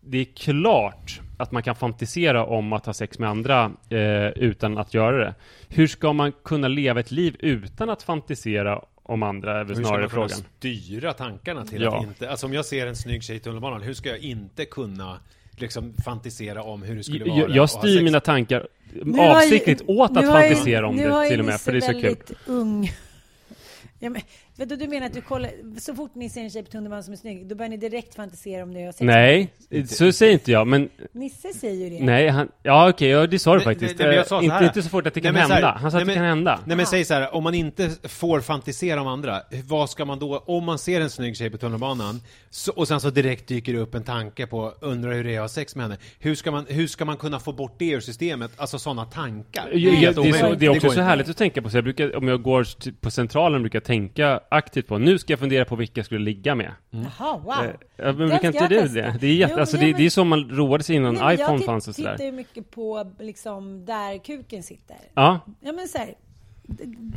det 0.00 0.18
är 0.18 0.24
klart 0.24 1.20
att 1.38 1.52
man 1.52 1.62
kan 1.62 1.76
fantisera 1.76 2.44
om 2.46 2.72
att 2.72 2.86
ha 2.86 2.92
sex 2.92 3.18
med 3.18 3.28
andra 3.28 3.72
eh, 3.88 4.26
utan 4.28 4.78
att 4.78 4.94
göra 4.94 5.16
det. 5.24 5.34
Hur 5.68 5.86
ska 5.86 6.12
man 6.12 6.32
kunna 6.44 6.68
leva 6.68 7.00
ett 7.00 7.10
liv 7.10 7.36
utan 7.40 7.90
att 7.90 8.02
fantisera 8.02 8.80
om 9.02 9.22
andra, 9.22 9.52
är 9.60 9.64
väl 9.64 9.66
Hur 9.68 9.74
ska 9.74 9.84
snarare 9.84 10.00
man 10.00 10.10
kunna 10.10 10.28
frågan. 10.28 10.44
styra 10.58 11.12
tankarna 11.12 11.64
till 11.64 11.82
Ja. 11.82 11.98
att 11.98 12.04
inte... 12.06 12.30
Alltså 12.30 12.46
om 12.46 12.52
jag 12.52 12.64
ser 12.66 12.86
en 12.86 12.96
snygg 12.96 13.22
tjej 13.22 13.36
i 13.36 13.40
tunnelbanan, 13.40 13.82
hur 13.82 13.94
ska 13.94 14.08
jag 14.08 14.18
inte 14.18 14.64
kunna 14.64 15.20
liksom 15.50 15.94
fantisera 16.04 16.62
om 16.62 16.82
hur 16.82 16.96
det 16.96 17.02
skulle 17.04 17.24
vara? 17.24 17.38
Jag, 17.40 17.50
jag 17.50 17.70
styr 17.70 18.02
mina 18.02 18.20
tankar 18.20 18.68
Nu 19.02 19.18
har 19.18 19.24
ju- 19.24 19.30
avsiktligt 19.46 19.82
åt 19.86 20.10
nu 20.12 20.18
att 20.20 20.26
fantisera 20.26 20.86
om 20.86 20.96
nu 20.96 21.08
det 21.10 21.28
till 21.28 21.40
och 21.40 21.46
med, 21.46 21.60
för 21.60 21.72
det 21.72 21.78
är 21.78 21.80
så 21.80 21.92
kul. 21.92 22.02
väldigt 22.02 22.32
ung. 22.46 22.92
Ja, 23.98 24.10
men, 24.10 24.22
vet 24.56 24.68
du, 24.68 24.76
du 24.76 24.88
menar 24.88 25.06
att 25.06 25.12
du 25.14 25.20
kollar, 25.20 25.50
så 25.80 25.94
fort 25.94 26.14
ni 26.14 26.30
ser 26.30 26.40
en 26.40 26.50
tjej 26.50 26.62
på 26.64 26.70
tunnelbanan 26.70 27.02
som 27.04 27.12
är 27.12 27.16
snygg, 27.16 27.46
då 27.48 27.54
börjar 27.54 27.70
ni 27.70 27.76
direkt 27.76 28.14
fantisera 28.14 28.62
om 28.62 28.74
det 28.74 28.88
och 28.88 28.94
sex? 28.94 29.00
Nej, 29.00 29.52
så 29.88 30.12
säger 30.12 30.32
inte 30.32 30.52
jag, 30.52 30.66
men 30.66 30.88
Nisse 31.12 31.52
säger 31.52 31.90
ju 31.90 31.98
det. 31.98 32.04
nej, 32.04 32.28
han, 32.28 32.48
ja 32.62 32.88
okej, 32.88 33.08
ja, 33.08 33.26
det 33.26 33.38
sa 33.38 33.54
du 33.54 33.60
faktiskt. 33.60 33.98
nej, 33.98 34.08
men 34.08 34.16
jag 34.16 34.26
sa 34.26 34.36
Eh, 34.36 34.40
så 34.40 34.44
inte, 34.54 34.64
inte 34.64 34.82
så 34.82 34.88
fort 34.88 35.06
att 35.06 35.14
det 35.14 35.20
kan 35.20 35.34
Nej, 35.34 35.42
men 35.42 35.50
här, 35.50 35.62
hända. 35.62 35.78
Han 35.80 35.90
sa 35.90 35.98
att 35.98 36.06
nej, 36.06 36.14
det 36.14 36.20
men- 36.20 36.28
kan 36.28 36.36
hända. 36.36 36.60
Nej 36.66 36.76
men 36.76 36.86
säg 36.86 37.04
så 37.04 37.14
här, 37.14 37.34
om 37.34 37.44
man 37.44 37.54
inte 37.54 37.90
får 38.02 38.40
fantisera 38.40 39.00
om 39.00 39.06
andra, 39.06 39.40
vad 39.68 39.90
ska 39.90 40.04
man 40.04 40.18
då, 40.18 40.38
om 40.46 40.64
man 40.64 40.78
ser 40.78 41.00
en 41.00 41.10
snygg 41.10 41.36
tjej 41.36 41.50
på 41.50 41.58
tunnelbanan, 41.58 42.20
så, 42.50 42.72
och 42.72 42.88
sen 42.88 43.00
så 43.00 43.10
direkt 43.10 43.48
dyker 43.48 43.72
det 43.72 43.78
upp 43.78 43.94
en 43.94 44.04
tanke 44.04 44.46
på, 44.46 44.72
undrar 44.80 45.12
hur 45.12 45.24
det 45.24 45.30
är 45.34 45.36
att 45.36 45.42
ha 45.42 45.48
sex 45.48 45.76
med 45.76 45.84
henne, 45.84 45.96
hur 46.18 46.34
ska 46.34 46.50
man, 46.50 46.66
hur 46.68 46.86
ska 46.86 47.04
man 47.04 47.16
kunna 47.16 47.40
få 47.40 47.52
bort 47.52 47.74
det 47.78 47.88
ur 47.90 48.00
systemet? 48.00 48.50
Alltså 48.56 48.78
sådana 48.78 49.04
tankar. 49.04 49.68
Ja, 49.72 49.90
det, 50.00 50.06
är 50.06 50.12
så, 50.32 50.54
det 50.54 50.66
är 50.66 50.70
också 50.70 50.86
går 50.86 50.94
så 50.94 51.00
härligt 51.00 51.28
att 51.28 51.36
tänka 51.36 51.62
på. 51.62 51.70
Så 51.70 51.76
jag 51.76 51.84
brukar, 51.84 52.16
om 52.16 52.28
jag 52.28 52.42
går 52.42 52.66
på 53.00 53.10
centralen 53.10 53.62
brukar 53.62 53.76
jag 53.76 53.84
tänka 53.84 54.40
aktivt 54.50 54.86
på, 54.86 54.98
nu 54.98 55.18
ska 55.18 55.32
jag 55.32 55.40
fundera 55.40 55.64
på 55.64 55.76
vilka 55.76 55.98
jag 55.98 56.06
skulle 56.06 56.24
ligga 56.24 56.54
med. 56.54 56.72
Jaha, 56.90 57.38
wow. 57.38 57.52
Eh, 57.64 57.70
Ja, 57.96 58.04
men 58.04 58.16
brukar 58.16 58.46
inte 58.46 58.58
jag 58.58 58.70
du 58.70 58.80
testa. 58.80 58.94
det? 59.00 59.16
Det 59.20 59.26
är, 59.26 59.34
jätte, 59.34 59.52
Jo, 59.54 59.60
alltså, 59.60 59.76
det, 59.76 59.86
men- 59.86 59.96
det 59.96 60.06
är 60.06 60.10
så 60.10 60.24
man 60.24 60.50
roade 60.50 60.84
sig 60.84 60.96
innan 60.96 61.14
Nej, 61.14 61.34
iPhone 61.34 61.56
jag 61.58 61.64
fanns 61.64 61.88
och 61.88 61.94
tittar 61.94 62.12
sådär. 62.16 62.24
ju 62.24 62.32
mycket 62.32 62.70
på 62.70 63.12
liksom 63.18 63.84
där 63.84 64.18
kuken 64.24 64.62
sitter. 64.62 64.96
Ja, 65.14 65.40
Ja 65.60 65.72
men 65.72 65.88
så 65.88 65.98
här, 65.98 66.14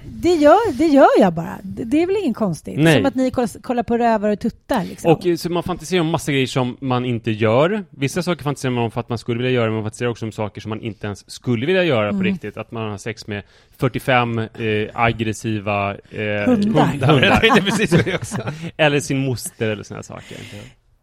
det, 0.06 0.36
gör, 0.36 0.74
det 0.78 0.86
gör 0.88 1.08
jag 1.20 1.34
bara. 1.34 1.60
Det, 1.64 2.02
är 2.04 2.08
väl 2.08 2.16
inget 2.24 2.38
konstigt? 2.38 2.80
Nej. 2.80 2.96
Som 2.96 3.06
att 3.06 3.16
ni 3.16 3.32
kollar, 3.32 3.62
kollar 3.62 3.84
på 3.84 3.98
rövar 3.98 4.30
och 4.30 4.40
tuttar 4.40 4.84
liksom. 4.86 5.12
och 5.12 5.26
eh, 5.26 5.36
så 5.36 5.50
man 5.50 5.64
fantiserar 5.64 6.02
om 6.02 6.08
massa 6.08 6.32
grejer 6.32 6.48
som 6.48 6.78
man 6.82 7.06
inte 7.06 7.32
gör. 7.32 7.84
Vissa 7.90 8.24
saker 8.24 8.44
fantiserar 8.44 8.72
man 8.72 8.84
om 8.84 8.92
för 8.92 9.00
att 9.00 9.10
man 9.10 9.18
skulle 9.18 9.38
vilja 9.38 9.52
göra, 9.52 9.66
men 9.66 9.74
man 9.74 9.84
fantiserar 9.84 10.10
också 10.10 10.26
om 10.26 10.32
saker 10.32 10.62
som 10.62 10.70
man 10.70 10.82
inte 10.82 11.06
ens 11.08 11.32
skulle 11.32 11.66
vilja 11.66 11.84
göra 11.84 12.10
Mm. 12.10 12.18
på 12.20 12.24
riktigt. 12.24 12.58
Att 12.58 12.72
man 12.72 12.90
har 12.92 12.98
sex 12.98 13.28
med 13.28 13.44
45 13.78 14.40
eh, 14.40 14.48
aggressiva 14.94 15.92
eh, 15.92 16.20
Hundar. 16.46 16.86
hundar. 16.86 17.40
Jag 17.44 17.66
precis 17.66 17.90
det 17.90 18.16
också. 18.16 18.42
Eller 18.78 19.00
sin 19.00 19.18
moster 19.26 19.70
eller 19.70 19.84
såna 19.84 20.04
saker. 20.04 20.38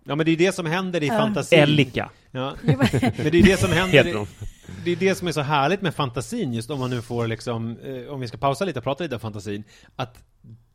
Ja 0.09 0.15
men 0.17 0.27
det 0.27 0.33
är 0.33 0.37
det 0.37 0.55
som 0.55 0.67
händer 0.67 1.03
i 1.03 1.07
Ja. 1.07 1.19
fantasin. 1.19 1.59
Elika. 1.59 2.11
Ja. 2.31 2.55
Men 2.63 2.79
det 3.17 3.39
är 3.39 3.43
det 3.43 3.61
som 3.61 3.73
händer. 3.73 4.05
Heter. 4.05 4.27
Det 4.87 4.93
är 4.93 4.97
det 4.97 5.15
som 5.15 5.29
är 5.29 5.33
så 5.33 5.41
härligt 5.41 5.83
med 5.83 5.95
fantasin, 5.95 6.53
just 6.53 6.71
om 6.71 6.79
man 6.79 6.91
nu 6.91 7.03
får 7.03 7.27
liksom, 7.27 7.79
eh, 7.79 8.13
om 8.13 8.21
vi 8.21 8.29
ska 8.29 8.37
pausa 8.37 8.65
lite 8.65 8.79
och 8.79 8.85
prata 8.85 9.05
lite 9.05 9.15
om 9.15 9.21
fantasin, 9.21 9.65
att 9.97 10.25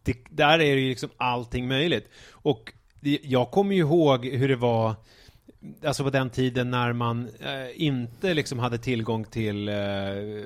det, 0.03 0.17
där 0.29 0.53
är 0.53 0.75
det 0.75 0.81
ju 0.81 0.89
liksom 0.89 1.09
allting 1.17 1.67
möjligt. 1.67 2.09
Och 2.31 2.73
det, 2.99 3.19
jag 3.23 3.51
kommer 3.51 3.75
ju 3.75 3.81
ihåg 3.81 4.25
hur 4.25 4.49
det 4.49 4.55
var, 4.55 4.95
alltså 5.85 6.03
på 6.03 6.09
den 6.09 6.29
tiden 6.29 6.71
när 6.71 6.93
man 6.93 7.29
eh, 7.39 7.83
inte 7.85 8.33
liksom 8.33 8.59
hade 8.59 8.77
tillgång 8.77 9.25
till 9.25 9.69
eh, 9.69 9.75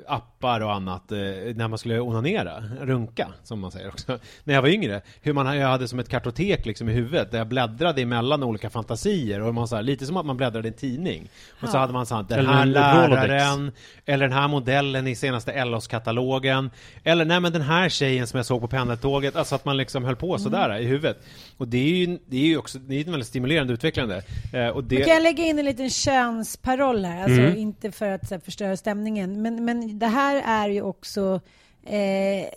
appar 0.06 0.60
och 0.60 0.74
annat, 0.74 1.12
eh, 1.12 1.18
när 1.54 1.68
man 1.68 1.78
skulle 1.78 2.00
onanera, 2.00 2.62
runka, 2.80 3.28
som 3.42 3.60
man 3.60 3.70
säger 3.70 3.88
också, 3.88 4.18
när 4.44 4.54
jag 4.54 4.62
var 4.62 4.68
yngre. 4.68 5.00
Hur 5.22 5.32
man, 5.32 5.56
jag 5.56 5.68
hade 5.68 5.88
som 5.88 5.98
ett 5.98 6.08
kartotek 6.08 6.66
liksom 6.66 6.88
i 6.88 6.92
huvudet, 6.92 7.30
där 7.30 7.38
jag 7.38 7.46
bläddrade 7.46 8.02
emellan 8.02 8.42
olika 8.42 8.70
fantasier, 8.70 9.40
och 9.40 9.54
man 9.54 9.68
så 9.68 9.76
här, 9.76 9.82
lite 9.82 10.06
som 10.06 10.16
att 10.16 10.26
man 10.26 10.36
bläddrade 10.36 10.68
i 10.68 10.70
en 10.70 10.76
tidning. 10.76 11.28
Och 11.62 11.68
så 11.68 11.76
Ja. 11.76 11.80
hade 11.80 11.92
man 11.92 12.06
så 12.06 12.14
här, 12.14 12.22
den 12.28 12.46
här 12.46 12.62
en 12.62 12.72
läraren, 12.72 13.72
eller 14.06 14.28
den 14.28 14.38
här 14.38 14.48
modellen 14.48 15.06
i 15.06 15.14
senaste 15.14 15.64
LOS-katalogen, 15.64 16.70
eller 17.04 17.24
nej 17.24 17.40
men 17.40 17.52
den 17.52 17.62
här 17.62 17.88
tjejen 17.88 18.26
som 18.26 18.36
jag 18.36 18.46
såg 18.46 18.60
på 18.60 18.68
pendeltåget, 18.68 19.36
alltså 19.36 19.54
att 19.54 19.64
man 19.64 19.76
liksom 19.76 20.04
höll 20.04 20.16
på 20.16 20.38
sådär 20.38 20.76
i 20.78 20.84
huvudet. 20.84 21.18
Och 21.56 21.68
det 21.68 21.78
är 21.78 21.88
ju, 22.06 22.18
det 22.26 22.36
är 22.36 22.46
ju 22.46 22.56
också, 22.56 22.78
det 22.78 22.94
är 22.94 22.98
ju 22.98 23.10
väldigt 23.10 23.26
stimulerande 23.28 23.72
utvecklande. 23.72 24.22
Eh, 24.52 24.68
och 24.68 24.84
det, 24.84 25.05
kan 25.06 25.14
jag 25.14 25.22
lägga 25.22 25.44
in 25.44 25.58
en 25.58 25.64
liten 25.64 25.90
könsparoll 25.90 27.04
här? 27.04 27.22
Alltså 27.22 27.40
Mm. 27.40 27.56
inte 27.56 27.92
för 27.92 28.10
att 28.10 28.30
här, 28.30 28.38
förstöra 28.38 28.76
stämningen, 28.76 29.42
men, 29.42 29.64
men 29.64 29.98
det 29.98 30.06
här 30.06 30.42
är 30.46 30.68
ju 30.68 30.82
också 30.82 31.40
Eh, 31.86 32.48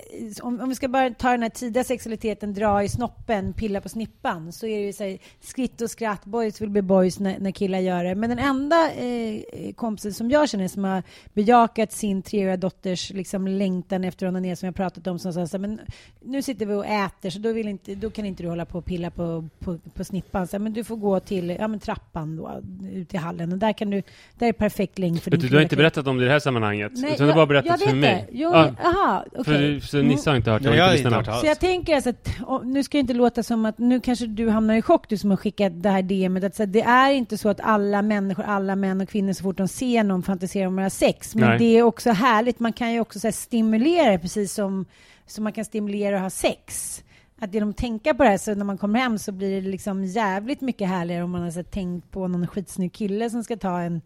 om, 0.42 0.62
om 0.62 0.70
vi 0.70 0.76
ska 0.76 0.88
bara 0.88 1.10
ta 1.10 1.32
den 1.32 1.42
här 1.42 1.50
tidiga 1.50 1.84
sexualiteten, 1.84 2.54
dra 2.54 2.84
i 2.84 2.90
snoppen, 2.90 3.54
pilla 3.54 3.82
på 3.82 3.90
snippan, 3.90 4.52
så 4.52 4.68
är 4.68 4.78
det 4.78 4.86
ju 4.86 4.94
så 4.94 5.04
här, 5.04 5.18
skritt 5.40 5.82
och 5.82 5.92
skratt, 5.92 6.26
boys 6.26 6.62
vill 6.62 6.70
bli 6.70 6.82
boys 6.82 7.20
när, 7.20 7.40
när 7.40 7.52
killar 7.52 7.80
gör 7.80 8.04
det. 8.04 8.16
Men 8.16 8.30
den 8.30 8.40
enda 8.40 8.92
eh, 8.92 9.74
kompisen 9.76 10.14
som 10.14 10.32
jag 10.32 10.50
känner 10.50 10.68
som 10.68 10.84
har 10.84 11.04
bejakat 11.34 11.92
sin 11.92 12.22
treåriga 12.22 12.58
dotters 12.58 13.12
liksom, 13.12 13.48
längtan 13.48 14.04
efter 14.04 14.32
ner 14.32 14.56
som 14.56 14.66
jag 14.66 14.76
pratat 14.76 15.08
om, 15.08 15.20
som 15.20 15.34
sa 15.34 15.48
så 15.48 15.58
här, 15.58 15.62
men 15.62 15.80
nu 16.22 16.42
sitter 16.42 16.66
vi 16.66 16.74
och 16.74 16.86
äter, 16.86 17.30
så 17.30 17.40
då, 17.40 17.54
vill 17.54 17.68
inte, 17.68 17.96
då 17.96 18.10
kan 18.10 18.26
inte 18.26 18.44
du 18.44 18.50
hålla 18.50 18.66
på 18.66 18.78
och 18.78 18.86
pilla 18.86 19.12
på, 19.12 19.50
på, 19.60 19.78
på 19.94 20.04
snippan. 20.04 20.48
Så 20.48 20.58
här, 20.58 20.60
men 20.60 20.74
du 20.74 20.84
får 20.84 20.96
gå 20.96 21.20
till 21.20 21.50
ja, 21.50 21.68
men 21.68 21.80
trappan 21.80 22.36
då, 22.36 22.62
ut 22.92 23.14
i 23.14 23.18
hallen. 23.18 23.52
Och 23.52 23.58
där, 23.58 23.74
kan 23.74 23.90
du, 23.90 24.04
där 24.36 24.48
är 24.48 24.54
perfekt 24.54 25.00
längd 25.00 25.22
för 25.22 25.32
din 25.32 25.40
du, 25.40 25.48
du 25.48 25.56
har 25.56 25.62
inte 25.62 25.76
berättat 25.76 26.08
om 26.08 26.18
det 26.18 26.24
i 26.24 26.26
det 26.26 26.32
här 26.32 26.40
sammanhanget, 26.40 26.92
Nej, 26.96 27.14
utan 27.14 27.28
du 27.28 27.32
har 27.32 27.38
bara 27.38 27.46
berättat 27.46 27.82
jag 27.82 27.90
för 27.90 27.96
mig. 27.96 28.28
Jo, 28.32 28.50
Ja, 28.54 28.74
aha, 28.84 29.19
okej. 29.32 29.82
för, 29.82 29.88
så 29.88 30.02
Nisse 30.02 30.30
har 30.30 30.38
inte 30.38 30.52
hört 30.52 30.64
det, 30.64 30.76
jag 30.76 30.88
har 30.88 30.96
inte 30.96 31.10
hört 31.10 31.28
alls. 31.28 31.42
Så 31.42 31.48
jag 31.48 31.60
tänker 31.60 31.96
alltså 31.96 32.10
att, 32.10 32.30
och 32.46 32.66
nu 32.66 32.84
ska 32.84 32.98
det 32.98 33.00
inte 33.00 33.14
låta 33.14 33.44
som 33.44 33.66
att, 33.66 33.78
nu 33.78 34.00
kanske 34.00 34.26
du 34.26 34.50
hamnar 34.50 34.76
i 34.76 34.82
chock, 34.82 35.10
du 35.10 35.18
som 35.18 35.30
har 35.30 35.38
skickat 35.38 35.84
det 35.84 35.90
här 35.90 36.02
DMet, 36.02 36.44
att 36.44 36.56
så, 36.56 36.66
det 36.66 36.82
är 36.82 37.12
inte 37.12 37.38
så 37.38 37.50
att 37.50 37.60
alla 37.62 38.02
människor, 38.02 38.44
alla 38.44 38.76
män 38.76 39.02
och 39.02 39.10
kvinnor 39.10 39.34
så 39.34 39.44
fort 39.44 39.58
de 39.58 39.68
ser 39.68 40.04
någon 40.04 40.24
fantiserar 40.24 40.68
om 40.68 40.80
att 40.80 40.86
ha 40.86 40.90
sex. 40.90 41.36
Men 41.36 41.50
Nej. 41.50 41.60
det 41.60 41.78
är 41.78 41.84
också 41.84 42.12
härligt, 42.12 42.60
man 42.60 42.74
kan 42.74 42.94
ju 42.94 43.00
också 43.00 43.20
så 43.20 43.28
här, 43.28 43.32
stimulera 43.32 44.12
det, 44.12 44.20
precis 44.20 44.54
som, 44.54 44.86
som 45.28 45.44
man 45.44 45.54
kan 45.54 45.66
stimulera 45.66 46.16
att 46.16 46.22
ha 46.22 46.30
sex. 46.30 47.04
Att 47.42 47.54
genom 47.54 47.70
att 47.70 47.78
tänka 47.78 48.14
på 48.14 48.24
det 48.24 48.30
här, 48.30 48.38
så 48.38 48.56
när 48.56 48.66
man 48.66 48.78
kommer 48.78 49.00
hem 49.00 49.18
så 49.18 49.32
blir 49.32 49.62
det 49.62 49.70
liksom 49.70 50.06
jävligt 50.06 50.62
mycket 50.62 50.88
härligare 50.88 51.24
om 51.24 51.32
man 51.32 51.42
har 51.42 51.52
så 51.52 51.60
här, 51.60 51.64
tänkt 51.64 52.12
på 52.12 52.28
någon 52.28 52.48
skitsnygg 52.48 52.94
kille 52.94 53.30
som 53.30 53.44
ska 53.44 53.58
ta 53.58 53.82
en 53.82 54.02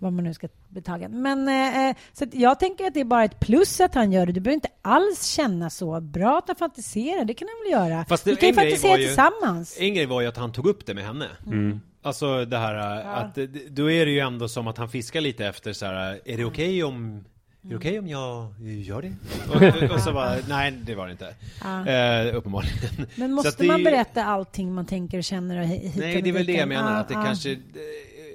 vad 0.00 0.12
man 0.12 0.24
nu 0.24 0.34
ska 0.34 0.48
betaga. 0.68 1.08
Men 1.08 1.48
eh, 1.90 1.96
så 2.12 2.24
att 2.24 2.34
jag 2.34 2.60
tänker 2.60 2.84
att 2.86 2.94
det 2.94 3.00
är 3.00 3.04
bara 3.04 3.24
ett 3.24 3.40
plus 3.40 3.80
att 3.80 3.94
han 3.94 4.12
gör 4.12 4.26
det. 4.26 4.32
Du 4.32 4.40
behöver 4.40 4.54
inte 4.54 4.68
alls 4.82 5.24
känna 5.26 5.70
så. 5.70 6.00
Bra 6.00 6.38
att 6.38 6.44
han 6.46 6.56
fantiserar, 6.56 7.24
det 7.24 7.34
kan 7.34 7.48
han 7.48 7.80
väl 7.80 7.90
göra. 7.90 8.04
Fast 8.04 8.24
det- 8.24 8.30
Vi 8.30 8.36
kan 8.36 8.48
ju 8.48 8.54
fantisera 8.54 8.96
ju- 8.98 9.06
tillsammans. 9.06 9.76
En 9.80 9.94
grej 9.94 10.06
var 10.06 10.20
ju 10.20 10.26
att 10.26 10.36
han 10.36 10.52
tog 10.52 10.66
upp 10.66 10.86
det 10.86 10.94
med 10.94 11.04
henne. 11.04 11.26
Mm. 11.46 11.80
Alltså 12.02 12.44
det 12.44 12.58
här 12.58 13.00
äh, 13.00 13.14
att 13.18 13.34
det- 13.34 13.46
då 13.76 13.90
är 13.90 14.06
det 14.06 14.12
ju 14.12 14.18
ändå 14.20 14.48
som 14.48 14.66
att 14.68 14.78
han 14.78 14.88
fiskar 14.88 15.20
lite 15.20 15.46
efter 15.46 15.72
så 15.72 15.86
här. 15.86 16.20
är 16.24 16.36
det 16.36 16.44
okej 16.44 16.84
om 16.84 17.24
är 17.64 17.68
det 17.70 17.76
okej 17.76 17.98
om 17.98 18.08
jag 18.08 18.52
gör 18.60 19.02
det? 19.02 19.12
Och, 19.88 19.94
och 19.94 20.00
så 20.00 20.12
bara, 20.12 20.36
nej 20.48 20.70
det 20.70 20.94
var 20.94 21.06
det 21.06 21.12
inte. 21.12 21.34
Ja. 21.64 21.86
Eh, 21.86 22.36
uppenbarligen. 22.36 22.76
Men 23.14 23.28
Så 23.28 23.34
måste 23.34 23.48
att 23.48 23.58
det 23.58 23.66
man 23.66 23.84
berätta 23.84 24.24
allting 24.24 24.74
man 24.74 24.86
tänker 24.86 25.18
och 25.18 25.24
känner 25.24 25.60
och 25.60 25.66
hit 25.66 25.96
Nej, 25.96 26.22
det 26.22 26.28
är 26.28 26.32
väl 26.32 26.46
det 26.46 26.52
jag 26.52 26.68
menar. 26.68 26.92
Ja, 26.92 26.98
att 26.98 27.08
det 27.08 27.14
ja. 27.14 27.24
kanske, 27.24 27.52
eh, 27.52 27.58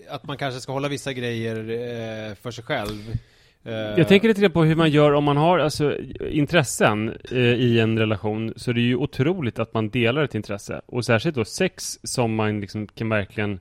att 0.09 0.23
man 0.27 0.37
kanske 0.37 0.61
ska 0.61 0.71
hålla 0.71 0.87
vissa 0.87 1.13
grejer 1.13 1.55
eh, 1.55 2.35
för 2.35 2.51
sig 2.51 2.63
själv. 2.63 3.17
Eh, 3.63 3.73
Jag 3.73 4.07
tänker 4.07 4.27
lite 4.27 4.49
på 4.49 4.63
hur 4.63 4.75
man 4.75 4.89
gör 4.89 5.13
om 5.13 5.23
man 5.23 5.37
har 5.37 5.59
alltså, 5.59 5.97
intressen 6.29 7.17
eh, 7.31 7.37
i 7.37 7.79
en 7.79 7.99
relation, 7.99 8.53
så 8.55 8.71
det 8.71 8.79
är 8.79 8.83
ju 8.83 8.95
otroligt 8.95 9.59
att 9.59 9.73
man 9.73 9.89
delar 9.89 10.23
ett 10.23 10.35
intresse. 10.35 10.81
Och 10.85 11.05
särskilt 11.05 11.35
då 11.35 11.45
sex 11.45 11.99
som 12.03 12.35
man 12.35 12.61
liksom 12.61 12.87
kan 12.87 13.09
verkligen 13.09 13.59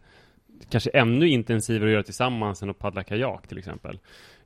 kanske 0.70 0.90
ännu 0.90 1.28
intensivare 1.28 1.88
att 1.88 1.92
göra 1.92 2.02
tillsammans 2.02 2.62
än 2.62 2.70
att 2.70 2.78
paddla 2.78 3.02
kajak 3.02 3.48
till 3.48 3.58
exempel. 3.58 3.98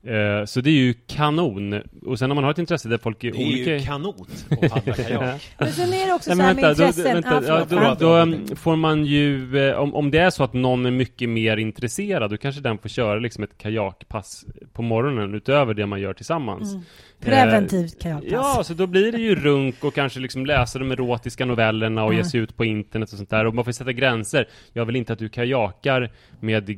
Eh, 0.03 0.45
så 0.45 0.61
det 0.61 0.69
är 0.69 0.73
ju 0.73 0.93
kanon. 1.07 1.81
Och 2.05 2.19
sen 2.19 2.29
när 2.29 2.35
man 2.35 2.43
har 2.43 2.51
ett 2.51 2.57
intresse 2.57 2.89
där 2.89 2.97
folk 2.97 3.23
är 3.23 3.31
det 3.31 3.37
är 3.37 3.47
olika... 3.47 3.73
ju 3.77 3.79
kanot 3.79 4.29
att 4.49 4.69
paddla 4.69 4.93
kajak. 4.93 5.49
Men 5.57 5.71
sen 5.71 5.93
är 5.93 6.07
det 6.07 6.13
också 6.13 6.29
Nej, 6.35 6.37
så 6.37 6.43
här 6.43 6.53
med 6.53 6.63
vänta, 6.63 6.81
då, 6.81 6.87
intressen. 6.87 7.13
vänta, 7.13 7.43
Ja, 7.47 7.59
då, 7.59 7.65
förlåt. 7.69 7.99
då 7.99 8.17
um, 8.17 8.55
får 8.55 8.75
man 8.75 9.05
ju, 9.05 9.57
eh, 9.69 9.75
om, 9.75 9.95
om 9.95 10.11
det 10.11 10.17
är 10.19 10.29
så 10.29 10.43
att 10.43 10.53
någon 10.53 10.85
är 10.85 10.91
mycket 10.91 11.29
mer 11.29 11.57
intresserad, 11.57 12.31
då 12.31 12.37
kanske 12.37 12.61
den 12.61 12.77
får 12.77 12.89
köra 12.89 13.19
liksom 13.19 13.43
ett 13.43 13.57
kajakpass 13.57 14.45
på 14.73 14.81
morgonen 14.81 15.35
utöver 15.35 15.73
det 15.73 15.85
man 15.85 16.01
gör 16.01 16.13
tillsammans. 16.13 16.71
Mm. 16.73 16.83
Preventivt 17.21 18.01
kajakpass. 18.01 18.29
Ja, 18.31 18.63
så 18.63 18.73
då 18.73 18.87
blir 18.87 19.11
det 19.11 19.17
ju 19.21 19.35
runk 19.35 19.83
och 19.83 19.95
kanske 19.95 20.19
liksom 20.19 20.45
läsa 20.45 20.79
de 20.79 20.91
erotiska 20.91 21.45
novellerna 21.45 22.03
och 22.03 22.13
ge 22.13 22.19
Mm. 22.19 22.29
sig 22.29 22.39
ut 22.39 22.57
på 22.57 22.65
internet 22.65 23.11
och 23.11 23.17
sånt 23.17 23.29
där. 23.29 23.45
Och 23.45 23.55
man 23.55 23.65
får 23.65 23.71
sätta 23.71 23.91
gränser. 23.91 24.47
Jag 24.73 24.85
vill 24.85 24.95
inte 24.95 25.13
att 25.13 25.19
du 25.19 25.29
kajakar 25.29 26.11
med 26.39 26.69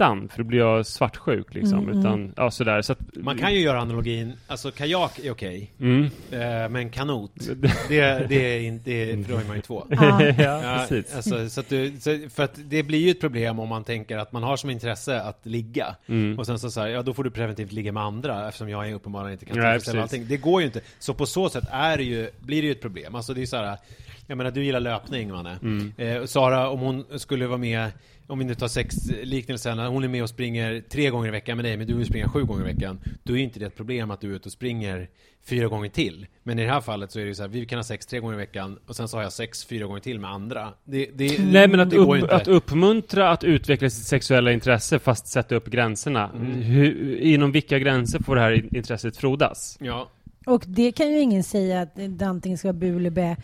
Gittan, 0.00 0.28
för 0.28 0.38
då 0.38 0.44
blir 0.44 0.58
jag 0.58 0.86
svartsjuk 0.86 1.54
liksom. 1.54 1.78
Mm, 1.78 1.98
Utan, 1.98 2.32
ja 2.36 2.50
sådär. 2.50 2.82
Så 2.82 2.92
att, 2.92 2.98
Man 3.16 3.38
kan 3.38 3.54
ju 3.54 3.60
göra 3.60 3.80
analogin, 3.80 4.32
alltså 4.46 4.70
kajak 4.70 5.18
är 5.18 5.30
okej, 5.30 5.72
Mm. 5.80 6.04
eh, 6.30 6.68
men 6.68 6.90
kanot, 6.90 7.32
det, 7.88 8.26
det 8.28 8.56
är 8.56 8.60
inte, 8.60 8.90
då 9.32 9.36
är 9.36 9.44
man 9.46 9.56
ju 9.56 9.62
två. 9.62 9.86
Ja. 9.90 10.22
ja, 10.38 10.86
precis. 10.88 11.14
alltså, 11.16 11.48
så 11.48 11.60
att 11.60 11.68
du, 11.68 11.92
så, 12.00 12.18
för 12.34 12.42
att 12.42 12.54
det 12.64 12.82
blir 12.82 12.98
ju 12.98 13.10
ett 13.10 13.20
problem 13.20 13.58
om 13.58 13.68
man 13.68 13.84
tänker 13.84 14.18
att 14.18 14.32
man 14.32 14.42
har 14.42 14.56
som 14.56 14.70
intresse 14.70 15.20
att 15.20 15.40
ligga. 15.46 15.96
Mm. 16.06 16.38
Och 16.38 16.46
sen 16.46 16.58
så, 16.58 16.70
så 16.70 16.80
här, 16.80 16.88
ja 16.88 17.02
då 17.02 17.14
får 17.14 17.24
du 17.24 17.30
preventivt 17.30 17.72
ligga 17.72 17.92
med 17.92 18.02
andra 18.02 18.48
eftersom 18.48 18.68
jag 18.68 18.88
är 18.88 18.94
uppenbarligen 18.94 19.32
inte 19.32 19.44
kan 19.44 19.54
tillfredsställa 19.54 20.02
allting. 20.02 20.26
Det 20.28 20.36
går 20.36 20.60
ju 20.60 20.66
inte. 20.66 20.80
Så 20.98 21.14
på 21.14 21.26
så 21.26 21.48
sätt 21.48 21.64
är 21.70 21.96
det 21.96 22.04
ju, 22.04 22.30
blir 22.40 22.62
det 22.62 22.66
ju 22.66 22.72
ett 22.72 22.80
problem. 22.82 23.14
Alltså 23.14 23.34
det 23.34 23.42
är 23.42 23.46
så 23.46 23.56
här, 23.56 23.78
Jag 24.26 24.36
menar, 24.38 24.50
du 24.50 24.64
gillar 24.64 24.80
löpning, 24.80 25.28
Manne. 25.30 25.58
Mm. 25.62 25.92
Eh, 25.96 26.24
Sara, 26.24 26.68
om 26.70 26.80
hon 26.80 27.04
skulle 27.18 27.46
vara 27.46 27.58
med, 27.58 27.90
om 28.26 28.38
vi 28.38 28.44
nu 28.44 28.54
tar 28.54 28.68
sexliknelsen, 28.68 29.78
hon 29.90 30.04
är 30.04 30.08
med 30.08 30.22
och 30.22 30.28
springer 30.28 30.80
tre 30.80 31.10
gånger 31.10 31.28
i 31.28 31.30
veckan 31.30 31.56
med 31.56 31.64
dig, 31.64 31.76
men 31.76 31.86
du 31.86 31.94
vill 31.94 32.06
springa 32.06 32.28
sju 32.28 32.44
gånger 32.44 32.68
i 32.68 32.72
veckan. 32.72 33.00
Då 33.22 33.32
är 33.32 33.36
ju 33.36 33.42
inte 33.42 33.58
det 33.58 33.66
ett 33.66 33.76
problem 33.76 34.10
att 34.10 34.20
du 34.20 34.30
är 34.30 34.36
ute 34.36 34.48
och 34.48 34.52
springer 34.52 35.08
fyra 35.44 35.66
gånger 35.66 35.88
till. 35.88 36.26
Men 36.42 36.58
i 36.58 36.62
det 36.62 36.72
här 36.72 36.80
fallet 36.80 37.12
så 37.12 37.18
är 37.18 37.22
det 37.22 37.28
ju 37.28 37.34
så 37.34 37.42
här, 37.42 37.48
vi 37.48 37.66
kan 37.66 37.78
ha 37.78 37.84
sex 37.84 38.06
tre 38.06 38.20
gånger 38.20 38.34
i 38.34 38.36
veckan 38.36 38.78
och 38.86 38.96
sen 38.96 39.08
så 39.08 39.16
har 39.16 39.22
jag 39.22 39.32
sex 39.32 39.64
fyra 39.64 39.86
gånger 39.86 40.00
till 40.00 40.20
med 40.20 40.30
andra. 40.30 40.68
Det, 40.84 41.10
det, 41.14 41.38
Nej 41.44 41.68
men 41.68 41.80
att, 41.80 41.92
upp, 41.92 42.32
att 42.32 42.48
uppmuntra 42.48 43.30
att 43.30 43.44
utveckla 43.44 43.90
sitt 43.90 44.06
sexuella 44.06 44.52
intresse 44.52 44.98
fast 44.98 45.26
sätta 45.26 45.54
upp 45.54 45.66
gränserna. 45.66 46.30
Hur, 46.62 47.16
inom 47.16 47.52
vilka 47.52 47.78
gränser 47.78 48.18
får 48.18 48.34
det 48.34 48.40
här 48.40 48.76
intresset 48.76 49.16
frodas? 49.16 49.78
Ja. 49.80 50.10
Och 50.46 50.64
det 50.66 50.92
kan 50.92 51.10
ju 51.10 51.20
ingen 51.20 51.44
säga 51.44 51.80
att 51.80 51.94
det 52.08 52.24
antingen 52.24 52.58
ska 52.58 52.68
vara 52.68 52.78
bu 52.78 52.96
eller 52.96 53.10
bä. 53.10 53.36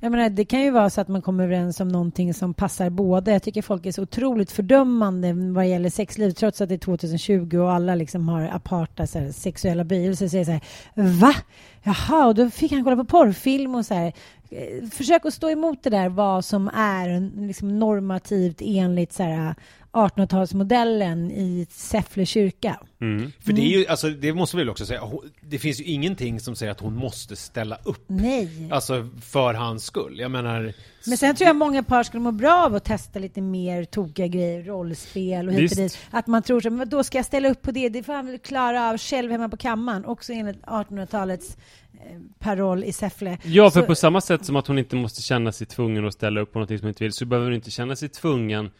Jag 0.00 0.12
menar, 0.12 0.30
det 0.30 0.44
kan 0.44 0.60
ju 0.60 0.70
vara 0.70 0.90
så 0.90 1.00
att 1.00 1.08
man 1.08 1.22
kommer 1.22 1.44
överens 1.44 1.80
om 1.80 1.88
någonting 1.88 2.34
som 2.34 2.54
passar 2.54 2.90
båda. 2.90 3.32
Jag 3.32 3.42
tycker 3.42 3.62
folk 3.62 3.86
är 3.86 3.92
så 3.92 4.02
otroligt 4.02 4.50
fördömande 4.50 5.32
vad 5.32 5.68
gäller 5.68 5.90
sexliv, 5.90 6.30
trots 6.30 6.60
att 6.60 6.68
det 6.68 6.74
är 6.74 6.78
2020 6.78 7.56
och 7.56 7.72
alla 7.72 7.94
liksom 7.94 8.28
har 8.28 8.42
aparta 8.42 9.06
så 9.06 9.18
här, 9.18 9.32
sexuella 9.32 9.84
böjelser. 9.84 10.28
Säger 10.28 10.44
så 10.44 10.50
här, 10.50 10.62
va? 10.94 11.34
Jaha, 11.82 12.26
och 12.26 12.34
då 12.34 12.50
fick 12.50 12.72
han 12.72 12.84
kolla 12.84 12.96
på 12.96 13.04
porrfilm 13.04 13.74
och 13.74 13.86
så 13.86 13.94
här. 13.94 14.12
Eh, 14.50 14.88
Försök 14.90 15.26
att 15.26 15.34
stå 15.34 15.50
emot 15.50 15.82
det 15.82 15.90
där, 15.90 16.08
vad 16.08 16.44
som 16.44 16.68
är 16.74 17.30
liksom 17.46 17.78
normativt 17.78 18.56
enligt 18.60 19.12
så 19.12 19.22
här 19.22 19.54
1800-talsmodellen 19.92 21.30
i 21.30 21.66
Säffle 21.70 22.26
kyrka. 22.26 22.80
Mm. 23.00 23.32
För 23.40 23.52
det 23.52 23.62
är 23.62 23.78
ju, 23.78 23.86
alltså 23.86 24.08
det 24.08 24.32
måste 24.32 24.56
vi 24.56 24.62
väl 24.62 24.70
också 24.70 24.86
säga, 24.86 25.02
det 25.40 25.58
finns 25.58 25.80
ju 25.80 25.84
ingenting 25.84 26.40
som 26.40 26.56
säger 26.56 26.72
att 26.72 26.80
hon 26.80 26.96
måste 26.96 27.36
ställa 27.36 27.78
upp. 27.84 28.04
Nej. 28.06 28.68
Alltså 28.70 29.08
för 29.20 29.54
hans 29.54 29.84
skull. 29.84 30.18
Jag 30.18 30.30
menar, 30.30 30.74
Men 31.06 31.18
sen 31.18 31.36
tror 31.36 31.46
jag 31.46 31.56
många 31.56 31.82
par 31.82 32.02
skulle 32.02 32.20
må 32.20 32.32
bra 32.32 32.64
av 32.64 32.74
att 32.74 32.84
testa 32.84 33.18
lite 33.18 33.40
mer 33.40 33.84
tokiga 33.84 34.26
grejer, 34.26 34.62
rollspel 34.62 35.48
och 35.48 35.54
hit 35.54 35.70
och 35.70 35.76
dit. 35.76 35.98
Att 36.10 36.26
man 36.26 36.42
tror 36.42 36.60
så, 36.60 36.70
men 36.70 36.88
då 36.88 37.04
ska 37.04 37.18
jag 37.18 37.26
ställa 37.26 37.48
upp 37.48 37.62
på 37.62 37.70
det, 37.70 37.88
det 37.88 38.02
får 38.02 38.12
han 38.12 38.26
väl 38.26 38.38
klara 38.38 38.90
av 38.90 38.98
själv 38.98 39.30
hemma 39.30 39.48
på 39.48 39.56
kammaren. 39.56 40.04
Också 40.04 40.32
enligt 40.32 40.62
1800-talets 40.62 41.56
eh, 41.94 42.18
paroll 42.38 42.84
i 42.84 42.92
Säffle. 42.92 43.38
Ja, 43.44 43.70
för 43.70 43.80
Så- 43.80 43.86
på 43.86 43.94
samma 43.94 44.20
sätt 44.20 44.44
som 44.44 44.56
att 44.56 44.66
hon 44.66 44.78
inte 44.78 44.96
måste 44.96 45.22
känna 45.22 45.52
sig 45.52 45.66
tvungen 45.66 46.06
att 46.06 46.14
ställa 46.14 46.40
upp 46.40 46.52
på 46.52 46.58
någonting 46.58 46.78
som 46.78 46.84
hon 46.84 46.88
inte 46.90 47.04
vill, 47.04 47.12
så 47.12 47.24
behöver 47.26 47.46
hon 47.46 47.54
inte 47.54 47.70
känna 47.70 47.96
sig 47.96 48.08
tvungen 48.08 48.70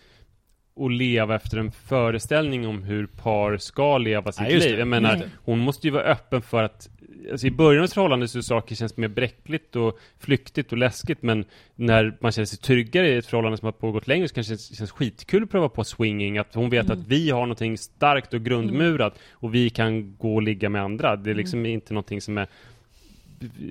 att 0.81 0.93
leva 0.93 1.35
efter 1.37 1.57
en 1.59 1.73
föreställning 1.73 2.67
om 2.67 2.83
hur 2.83 3.07
par 3.07 3.57
ska 3.59 3.99
leva 3.99 4.33
sitt 4.33 4.43
Nej, 4.43 4.59
liv. 4.59 4.79
Jag 4.79 4.89
menar, 4.89 5.17
Nej. 5.17 5.29
hon 5.45 5.59
måste 5.59 5.87
ju 5.87 5.91
vara 5.93 6.03
öppen 6.05 6.43
för 6.43 6.63
att 6.63 6.89
Alltså 7.33 7.47
i 7.47 7.51
början 7.51 7.79
av 7.81 7.85
ett 7.85 7.93
förhållande 7.93 8.29
så 8.29 8.43
saker 8.43 8.75
känns 8.75 8.97
mer 8.97 9.09
bräckligt 9.09 9.77
och 9.77 9.99
flyktigt 10.19 10.73
och 10.73 10.79
läskigt 10.79 11.23
men 11.23 11.45
när 11.75 12.17
man 12.21 12.33
känner 12.33 12.47
sig 12.47 12.59
tryggare 12.59 13.09
i 13.09 13.17
ett 13.17 13.27
förhållande 13.27 13.59
som 13.59 13.67
har 13.67 13.73
pågått 13.73 14.07
längre 14.07 14.29
så 14.29 14.35
kanske 14.35 14.53
det 14.55 14.77
känns 14.77 14.91
skitkul 14.91 15.43
att 15.43 15.51
pröva 15.51 15.69
på 15.69 15.85
swinging, 15.85 16.39
att 16.39 16.55
hon 16.55 16.71
vet 16.71 16.87
Mm. 16.87 16.99
att 17.01 17.07
vi 17.07 17.31
har 17.31 17.41
någonting 17.41 17.79
starkt 17.79 18.35
och 18.35 18.41
grundmurat 18.45 19.19
och 19.33 19.55
vi 19.55 19.71
kan 19.71 20.17
gå 20.17 20.35
och 20.35 20.43
ligga 20.43 20.69
med 20.69 20.83
andra. 20.83 21.17
Det 21.17 21.31
är 21.31 21.35
liksom 21.35 21.59
Mm. 21.61 21.73
inte 21.73 21.95
någonting 21.95 22.21
som 22.21 22.39
är 22.39 22.47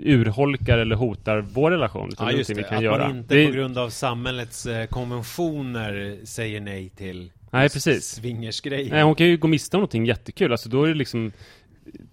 urholkar 0.04 0.78
eller 0.78 0.96
hotar 0.96 1.40
vår 1.42 1.72
relation. 1.72 2.10
Utan 2.10 2.28
ja 2.28 2.34
just 2.34 2.48
det, 2.48 2.54
vi 2.54 2.64
kan 2.64 2.78
att 2.78 2.84
göra. 2.84 3.08
man 3.08 3.18
inte 3.18 3.36
det, 3.36 3.46
på 3.48 3.54
grund 3.54 3.78
av 3.78 3.90
samhällets 3.90 4.66
eh, 4.66 4.88
konventioner 4.88 6.18
säger 6.24 6.62
nej 6.62 6.90
till 6.90 7.32
Nej, 7.52 7.70
precis. 7.70 8.06
swingersgrejer. 8.06 8.92
nej, 8.92 9.04
hon 9.04 9.16
kan 9.16 9.28
ju 9.28 9.38
gå 9.38 9.48
miste 9.48 9.78
om 9.78 9.82
någonting 9.82 10.06
jättekul. 10.06 10.52
Alltså 10.52 10.70
då 10.70 10.84
är 10.84 10.88
det 10.88 10.94
liksom 10.94 11.32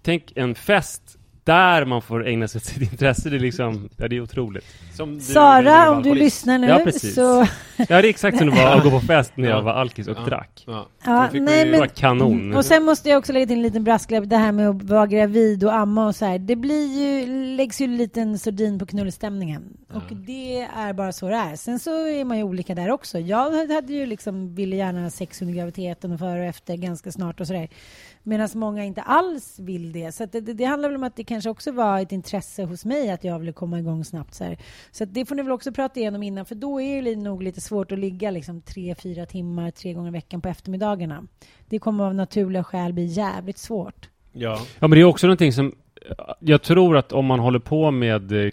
Tänk 0.01 0.31
en 0.35 0.55
fest 0.55 1.14
där 1.45 1.85
man 1.85 2.01
får 2.01 2.27
ägna 2.27 2.47
sig 2.47 2.59
åt 2.59 2.65
sitt 2.65 2.91
intresse. 2.91 3.29
Det 3.29 3.35
är 3.35 3.39
liksom, 3.39 3.89
ja 3.97 4.07
det 4.07 4.15
är 4.15 4.21
otroligt. 4.21 4.65
Som 4.93 5.15
du, 5.15 5.21
Sara, 5.21 5.91
om 5.91 6.03
du 6.03 6.15
lyssnar 6.15 6.57
nu 6.57 6.67
Ja, 6.67 6.79
precis. 6.83 7.15
så... 7.15 7.47
Ja, 7.77 7.85
det 7.87 7.93
är 7.95 8.03
exakt 8.03 8.37
som 8.37 8.49
det 8.49 8.55
var 8.55 8.75
att 8.77 8.83
gå 8.83 8.89
på 8.89 8.99
fest 8.99 9.31
när 9.35 9.49
jag 9.49 9.57
Ja. 9.57 9.61
var 9.61 9.71
alkis 9.73 10.07
och 10.07 10.17
Ja. 10.17 10.25
drack. 10.25 10.63
Ja. 10.67 10.87
Ja, 11.05 11.29
nej, 11.33 11.71
men- 11.71 11.79
var 11.79 11.87
kanon. 11.87 12.55
Och 12.55 12.65
sen 12.65 12.83
måste 12.83 13.09
jag 13.09 13.17
också 13.17 13.33
lägga 13.33 13.45
till 13.45 13.55
en 13.55 13.61
liten 13.61 13.83
brasklapp, 13.83 14.29
det 14.29 14.37
här 14.37 14.51
med 14.51 14.69
att 14.69 14.83
vara 14.83 15.07
gravid 15.07 15.63
och 15.63 15.73
amma 15.73 16.07
och 16.07 16.15
så 16.15 16.25
här. 16.25 16.39
Det 16.39 16.55
blir 16.55 16.87
ju, 16.99 17.25
läggs 17.55 17.81
ju 17.81 17.85
en 17.85 17.97
liten 17.97 18.39
sordin 18.39 18.79
på 18.79 18.85
knullstämningen. 18.85 19.77
Och 19.93 20.15
det 20.15 20.59
är 20.61 20.93
bara 20.93 21.11
så 21.11 21.29
det 21.29 21.35
är. 21.35 21.55
Sen 21.55 21.79
så 21.79 22.07
är 22.07 22.25
man 22.25 22.37
ju 22.37 22.43
olika 22.43 22.75
där 22.75 22.91
också. 22.91 23.19
Jag 23.19 23.67
hade 23.73 23.93
ju 23.93 24.05
liksom, 24.05 24.55
ville 24.55 24.75
gärna 24.75 25.01
ha 25.03 25.09
sex 25.09 25.41
under 25.41 25.53
graviditeten 25.55 26.11
och 26.11 26.19
före 26.19 26.39
och 26.39 26.45
efter 26.45 26.75
ganska 26.77 27.11
snart 27.11 27.39
och 27.41 27.47
sådär. 27.47 27.69
Medan 28.27 28.49
många 28.53 28.83
inte 28.83 29.01
alls 29.01 29.59
vill 29.59 29.91
det. 29.91 30.11
Så 30.11 30.23
att 30.23 30.31
det, 30.31 30.41
det, 30.41 30.53
det 30.53 30.65
handlar 30.65 30.89
väl 30.89 30.95
om 30.95 31.03
att 31.03 31.15
det 31.15 31.23
kanske 31.23 31.49
också 31.49 31.71
var 31.71 31.99
ett 31.99 32.11
intresse 32.11 32.63
hos 32.63 32.85
mig 32.85 33.11
att 33.11 33.23
jag 33.23 33.39
ville 33.39 33.53
komma 33.53 33.79
igång 33.79 34.05
snabbt. 34.05 34.33
Så, 34.33 34.43
här. 34.43 34.57
så 34.91 35.03
att 35.03 35.13
det 35.13 35.25
får 35.25 35.35
ni 35.35 35.43
väl 35.43 35.51
också 35.51 35.71
prata 35.71 35.99
igenom 35.99 36.23
innan, 36.23 36.45
för 36.45 36.55
då 36.55 36.81
är 36.81 37.01
det 37.01 37.15
nog 37.15 37.43
lite 37.43 37.61
svårt 37.61 37.91
att 37.91 37.99
ligga 37.99 38.31
liksom 38.31 38.61
tre, 38.61 38.95
fyra 38.95 39.25
timmar 39.25 39.71
tre 39.71 39.93
gånger 39.93 40.07
i 40.07 40.11
veckan 40.11 40.41
på 40.41 40.49
eftermiddagarna. 40.49 41.27
Det 41.69 41.79
kommer 41.79 42.03
av 42.03 42.15
naturliga 42.15 42.63
skäl 42.63 42.93
bli 42.93 43.05
jävligt 43.05 43.57
svårt. 43.57 44.09
Ja. 44.31 44.59
Ja 44.79 44.87
men 44.87 44.91
det 44.91 44.99
är 44.99 45.03
också 45.03 45.27
någonting 45.27 45.53
som 45.53 45.71
Jag 46.39 46.61
tror 46.61 46.97
att 46.97 47.11
om 47.11 47.25
man 47.25 47.39
håller 47.39 47.59
på 47.59 47.91
med 47.91 48.31
eh, 48.31 48.51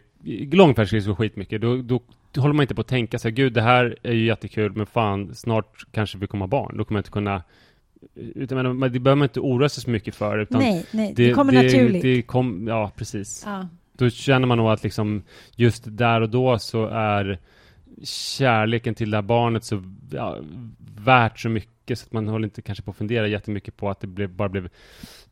långfärdsresor 0.52 1.14
skitmycket 1.14 1.60
då, 1.60 1.76
då 1.76 2.00
håller 2.36 2.54
man 2.54 2.62
inte 2.62 2.74
på 2.74 2.80
att 2.80 2.88
tänka 2.88 3.18
sig 3.18 3.32
gud 3.32 3.52
det 3.52 3.62
här 3.62 3.96
är 4.02 4.12
ju 4.12 4.26
jättekul 4.26 4.72
men 4.76 4.86
fan 4.86 5.34
snart 5.34 5.86
kanske 5.92 6.18
vi 6.18 6.26
kommer 6.26 6.42
ha 6.42 6.48
barn. 6.48 6.76
Då 6.76 6.84
kommer 6.84 6.98
jag 6.98 7.00
inte 7.00 7.10
kunna 7.10 7.42
utan, 8.14 8.78
men, 8.78 8.92
det 8.92 8.98
behöver 8.98 9.18
man 9.18 9.24
inte 9.24 9.40
oroa 9.40 9.68
sig 9.68 9.82
så 9.82 9.90
mycket 9.90 10.14
för. 10.14 10.38
Utan 10.38 10.60
nej, 10.60 10.86
nej, 10.90 11.12
det, 11.16 11.32
kommer 11.32 11.52
naturligt. 11.52 12.02
Det 12.02 12.22
kom, 12.22 12.66
ja, 12.68 12.90
precis. 12.96 13.42
ja. 13.46 13.68
Då 13.92 14.10
känner 14.10 14.46
man 14.46 14.58
nog 14.58 14.70
att 14.70 14.82
liksom 14.82 15.22
just 15.56 15.82
där 15.86 16.20
och 16.20 16.30
då 16.30 16.58
så 16.58 16.86
är 16.86 17.38
kärleken 18.02 18.94
till 18.94 19.10
det 19.10 19.16
här 19.16 19.22
barnet 19.22 19.64
så 19.64 19.82
ja, 20.10 20.38
värt 20.96 21.40
så 21.40 21.48
mycket 21.48 21.98
så 21.98 22.06
att 22.06 22.12
man 22.12 22.28
håller 22.28 22.44
inte 22.44 22.62
kanske 22.62 22.84
på 22.84 22.90
att 22.90 22.96
fundera 22.96 23.26
jättemycket 23.26 23.76
på 23.76 23.90
att 23.90 24.00
det 24.00 24.06
blev, 24.06 24.30
bara 24.30 24.48
blev 24.48 24.68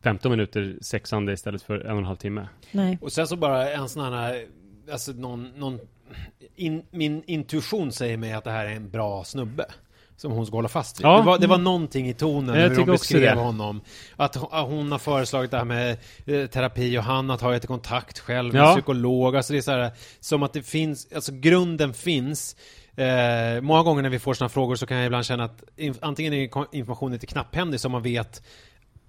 15 0.01 0.31
minuter 0.31 0.77
sexande 0.81 1.33
istället 1.33 1.61
för 1.61 1.79
en 1.79 1.91
och 1.91 1.97
en 1.97 2.05
halv 2.05 2.17
timme. 2.17 2.47
nej. 2.71 2.97
Och 3.01 3.11
sen 3.11 3.27
så 3.27 3.35
bara 3.35 3.71
en 3.71 3.89
sån 3.89 4.13
här, 4.13 4.45
alltså 4.91 5.11
någon, 5.11 5.51
någon 5.55 5.79
in, 6.55 6.83
min 6.91 7.23
intuition 7.25 7.91
säger 7.91 8.17
mig 8.17 8.33
att 8.33 8.43
det 8.43 8.51
här 8.51 8.65
är 8.65 8.75
en 8.75 8.89
bra 8.89 9.23
snubbe. 9.23 9.65
Som 10.21 10.31
hon 10.31 10.45
ska 10.45 10.55
hålla 10.55 10.69
fast 10.69 10.99
vid. 10.99 11.05
Ja. 11.05 11.17
Det, 11.17 11.23
var, 11.23 11.39
det 11.39 11.47
var 11.47 11.57
någonting 11.57 12.09
i 12.09 12.13
tonen 12.13 12.55
Jag 12.55 12.69
hur 12.69 12.79
också 12.79 12.91
beskrev 12.91 13.37
honom. 13.37 13.81
Att 14.15 14.35
hon, 14.35 14.91
har 14.91 14.99
föreslagit 14.99 15.51
det 15.51 15.57
här 15.57 15.65
med 15.65 15.97
eh, 16.25 16.47
terapi 16.47 16.97
och 16.97 17.03
han 17.03 17.29
har 17.29 17.37
tagit 17.37 17.67
kontakt 17.67 18.19
själv 18.19 18.53
med 18.53 18.61
Ja. 18.61 18.73
psykolog. 18.73 19.35
Alltså 19.35 19.53
det 19.53 19.59
är 19.59 19.61
så 19.61 19.71
här, 19.71 19.91
som 20.19 20.43
att 20.43 20.53
det 20.53 20.61
finns, 20.61 21.07
alltså 21.15 21.31
grunden 21.31 21.93
finns. 21.93 22.55
Eh, 22.95 23.61
många 23.61 23.83
gånger 23.83 24.01
när 24.01 24.09
vi 24.09 24.19
får 24.19 24.33
sådana 24.33 24.49
frågor 24.49 24.75
så 24.75 24.85
kan 24.85 24.97
jag 24.97 25.05
ibland 25.05 25.25
känna 25.25 25.43
att 25.43 25.63
in, 25.77 25.95
antingen 26.01 26.33
är 26.33 26.75
informationen 26.75 27.13
lite 27.13 27.27
knapphändig 27.27 27.79
som 27.79 27.91
man 27.91 28.01
vet 28.01 28.41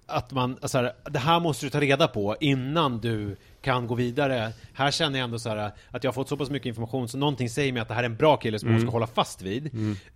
att 0.07 0.31
man, 0.31 0.57
alltså 0.61 0.77
här, 0.77 0.93
det 1.09 1.19
här 1.19 1.39
måste 1.39 1.65
du 1.65 1.69
ta 1.69 1.81
reda 1.81 2.07
på 2.07 2.35
innan 2.39 2.99
du 2.99 3.37
kan 3.63 3.87
gå 3.87 3.95
vidare. 3.95 4.53
Här 4.73 4.91
känner 4.91 5.19
jag 5.19 5.23
ändå 5.23 5.39
så 5.39 5.49
här 5.49 5.71
att 5.91 6.03
jag 6.03 6.11
har 6.11 6.13
fått 6.13 6.29
så 6.29 6.37
pass 6.37 6.49
mycket 6.49 6.65
information 6.65 7.07
så 7.07 7.17
någonting 7.17 7.49
säger 7.49 7.73
mig 7.73 7.81
att 7.81 7.87
det 7.87 7.93
här 7.93 8.03
är 8.03 8.09
en 8.09 8.15
bra 8.15 8.37
kille 8.37 8.59
som 8.59 8.69
hon 8.69 8.81
ska 8.81 8.89
hålla 8.91 9.07
fast 9.07 9.41
vid. 9.41 9.65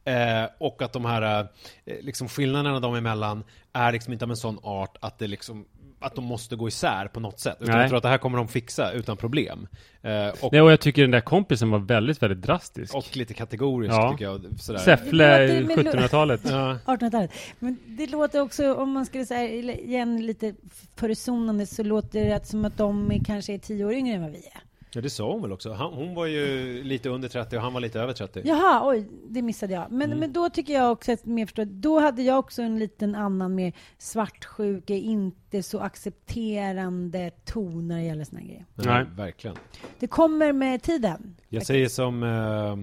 Eh, 0.04 0.50
och 0.60 0.82
att 0.82 0.94
de 0.94 1.06
här 1.06 1.48
eh, 1.86 1.96
liksom 2.02 2.30
skillnaderna 2.30 2.80
dem 2.80 2.96
emellan 2.96 3.44
är 3.74 3.92
liksom 3.92 4.14
inte 4.14 4.26
av 4.26 4.32
en 4.32 4.38
sån 4.38 4.60
art 4.64 4.98
att 5.00 5.20
det 5.20 5.28
liksom 5.28 5.66
att 6.00 6.16
de 6.16 6.26
måste 6.26 6.56
gå 6.56 6.68
isär 6.68 7.08
på 7.08 7.20
något 7.20 7.40
sätt. 7.40 7.58
Utan 7.60 7.72
Nej. 7.74 7.82
jag 7.82 7.90
tror 7.90 7.98
att 7.98 8.04
det 8.04 8.10
här 8.10 8.18
kommer 8.18 8.38
de 8.38 8.48
fixa 8.48 8.92
utan 8.92 9.18
problem. 9.18 9.68
Eh, 10.02 10.28
och, 10.42 10.52
Nej, 10.52 10.62
och 10.62 10.72
jag 10.72 10.80
tycker 10.80 11.02
den 11.02 11.12
där 11.12 11.22
kompisen 11.22 11.70
var 11.72 11.80
väldigt, 11.80 12.24
väldigt 12.24 12.42
drastisk. 12.42 12.96
och 12.96 13.18
lite 13.18 13.34
kategoriskt 13.34 13.96
Ja. 13.96 14.12
tycker 14.12 14.26
jag. 14.26 14.46
Sådär. 14.60 14.80
Säffle 14.80 15.38
Det 15.48 15.62
låter- 15.62 15.84
1700-talet. 15.84 16.42
Ja. 16.50 16.78
1800-talet. 16.86 17.32
Men 17.60 17.78
det 17.86 18.08
låter 18.08 18.42
också, 18.42 18.74
om 18.74 18.92
man 18.92 19.06
skulle 19.06 19.26
säga 19.26 19.74
igen 19.74 20.26
lite 20.26 20.56
försonande, 20.96 21.66
så 21.66 21.84
låter 21.84 22.26
det 22.26 22.48
som 22.48 22.66
att 22.66 22.78
de 22.78 23.12
är, 23.12 23.24
kanske 23.26 23.54
är 23.54 23.58
tio 23.58 23.86
år 23.86 23.94
yngre 23.94 24.16
än 24.16 24.22
vad 24.22 24.32
vi 24.32 24.38
är. 24.38 24.62
Ja, 24.92 25.02
det 25.02 25.10
sa 25.10 25.32
hon 25.32 25.42
väl 25.42 25.52
också. 25.52 25.74
Han, 25.74 25.94
hon 25.94 26.16
var 26.16 26.26
ju 26.26 26.84
lite 26.84 27.10
under 27.10 27.30
30 27.30 27.56
och 27.58 27.62
han 27.62 27.74
var 27.74 27.80
lite 27.82 28.00
över 28.00 28.14
30. 28.14 28.42
Jaha, 28.46 28.82
oj, 28.90 29.08
det 29.30 29.42
missade 29.42 29.74
jag. 29.74 29.92
Men, 29.92 30.02
Mm. 30.08 30.20
men 30.20 30.34
då 30.34 30.50
tycker 30.50 30.74
jag 30.74 30.92
också 30.92 31.12
att 31.12 31.26
mer 31.26 31.46
förstå, 31.46 31.64
då 31.66 32.00
hade 32.00 32.22
jag 32.22 32.40
också 32.40 32.62
en 32.62 32.80
liten 32.80 33.16
annan 33.16 33.56
mer 33.56 33.74
svartsjuka, 33.98 34.94
inte 34.94 35.64
så 35.64 35.80
accepterande 35.80 37.32
ton 37.46 37.88
när 37.88 37.98
det 37.98 38.04
gäller 38.04 38.24
såna 38.24 38.42
grejer. 38.42 38.66
Nej. 38.76 39.06
verkligen. 39.16 39.58
Det 40.00 40.08
kommer 40.08 40.54
med 40.54 40.82
tiden. 40.84 41.36
Jag 41.50 41.66
säger 41.66 41.88
som... 41.88 42.24
Uh, 42.24 42.78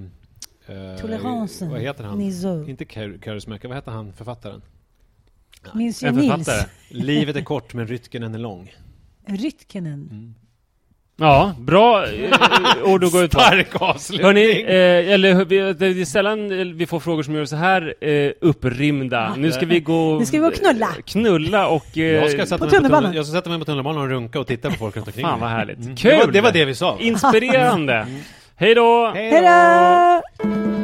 uh, 0.77 0.97
Toleransen. 1.01 1.71
Vad 1.71 1.81
heter 1.81 2.05
han? 2.05 2.19
Niso. 2.19 2.65
Inte 2.69 2.85
Kaurismäki, 3.19 3.67
vad 3.67 3.77
heter 3.77 3.91
han, 3.91 4.13
författaren? 4.13 4.63
Minns 5.75 6.03
ju 6.03 6.09
En 6.09 6.15
Nils. 6.15 6.29
författare. 6.47 6.71
Livet 6.89 7.37
är 7.37 7.43
kort 7.43 7.75
men 7.75 7.87
rytken 7.87 8.23
är 8.23 8.39
lång. 8.39 8.75
Rytkenen. 9.27 10.35
Ja, 11.17 11.55
bra 11.59 12.07
eh, 12.07 12.13
ord 12.85 13.05
att 13.05 13.13
gå 13.13 13.23
ut 13.23 13.31
på. 13.31 13.41
Stark 13.41 13.69
avslutning! 13.83 14.27
Hörni, 14.27 14.63
eh, 14.63 15.13
eller 15.15 15.45
det 15.75 15.87
är 15.87 16.05
sällan 16.05 16.61
eh, 16.61 16.67
vi 16.67 16.87
får 16.87 17.01
frågor 17.01 17.23
som 17.23 17.35
gör 17.35 17.45
så 17.45 17.57
här 17.57 17.95
eh, 18.01 18.31
upprymda. 18.41 19.35
Nu 19.39 19.53
ska 19.53 19.67
vi 19.67 19.81
gå... 19.81 20.19
Nu 20.19 20.27
ska 20.27 20.37
vi 20.37 20.41
gå 20.41 20.47
och 20.47 20.55
knulla. 20.55 20.87
eh, 20.87 21.03
Knulla 21.07 21.69
och... 21.69 21.99
Eh, 21.99 22.03
jag, 22.05 22.31
ska 22.31 22.47
sätta 22.47 22.59
på 22.59 22.65
mig 22.65 22.71
på 22.71 22.77
tunnelbanan. 22.77 23.03
tunnel, 23.03 23.17
jag 23.17 23.27
ska 23.27 23.37
sätta 23.37 23.51
mig 23.51 23.59
på 23.59 23.65
tunnelbanan 23.65 24.03
och 24.03 24.09
runka 24.09 24.41
och 24.41 24.47
titta 24.47 24.71
på 24.71 24.77
folk 24.77 24.97
runt 24.97 25.07
omkring 25.07 25.25
Fan 25.27 25.41
vad 25.41 25.51
härligt. 25.51 25.79
Mm. 25.79 25.97
Kul! 25.97 26.11
Det 26.11 26.17
var, 26.27 26.33
det 26.33 26.41
var 26.41 26.53
det 26.53 26.65
vi 26.65 26.75
sa. 26.75 26.97
Inspirerande! 27.01 28.07
Hej 28.57 28.75
då! 28.75 29.13
Hej 29.15 29.41
då! 29.41 30.84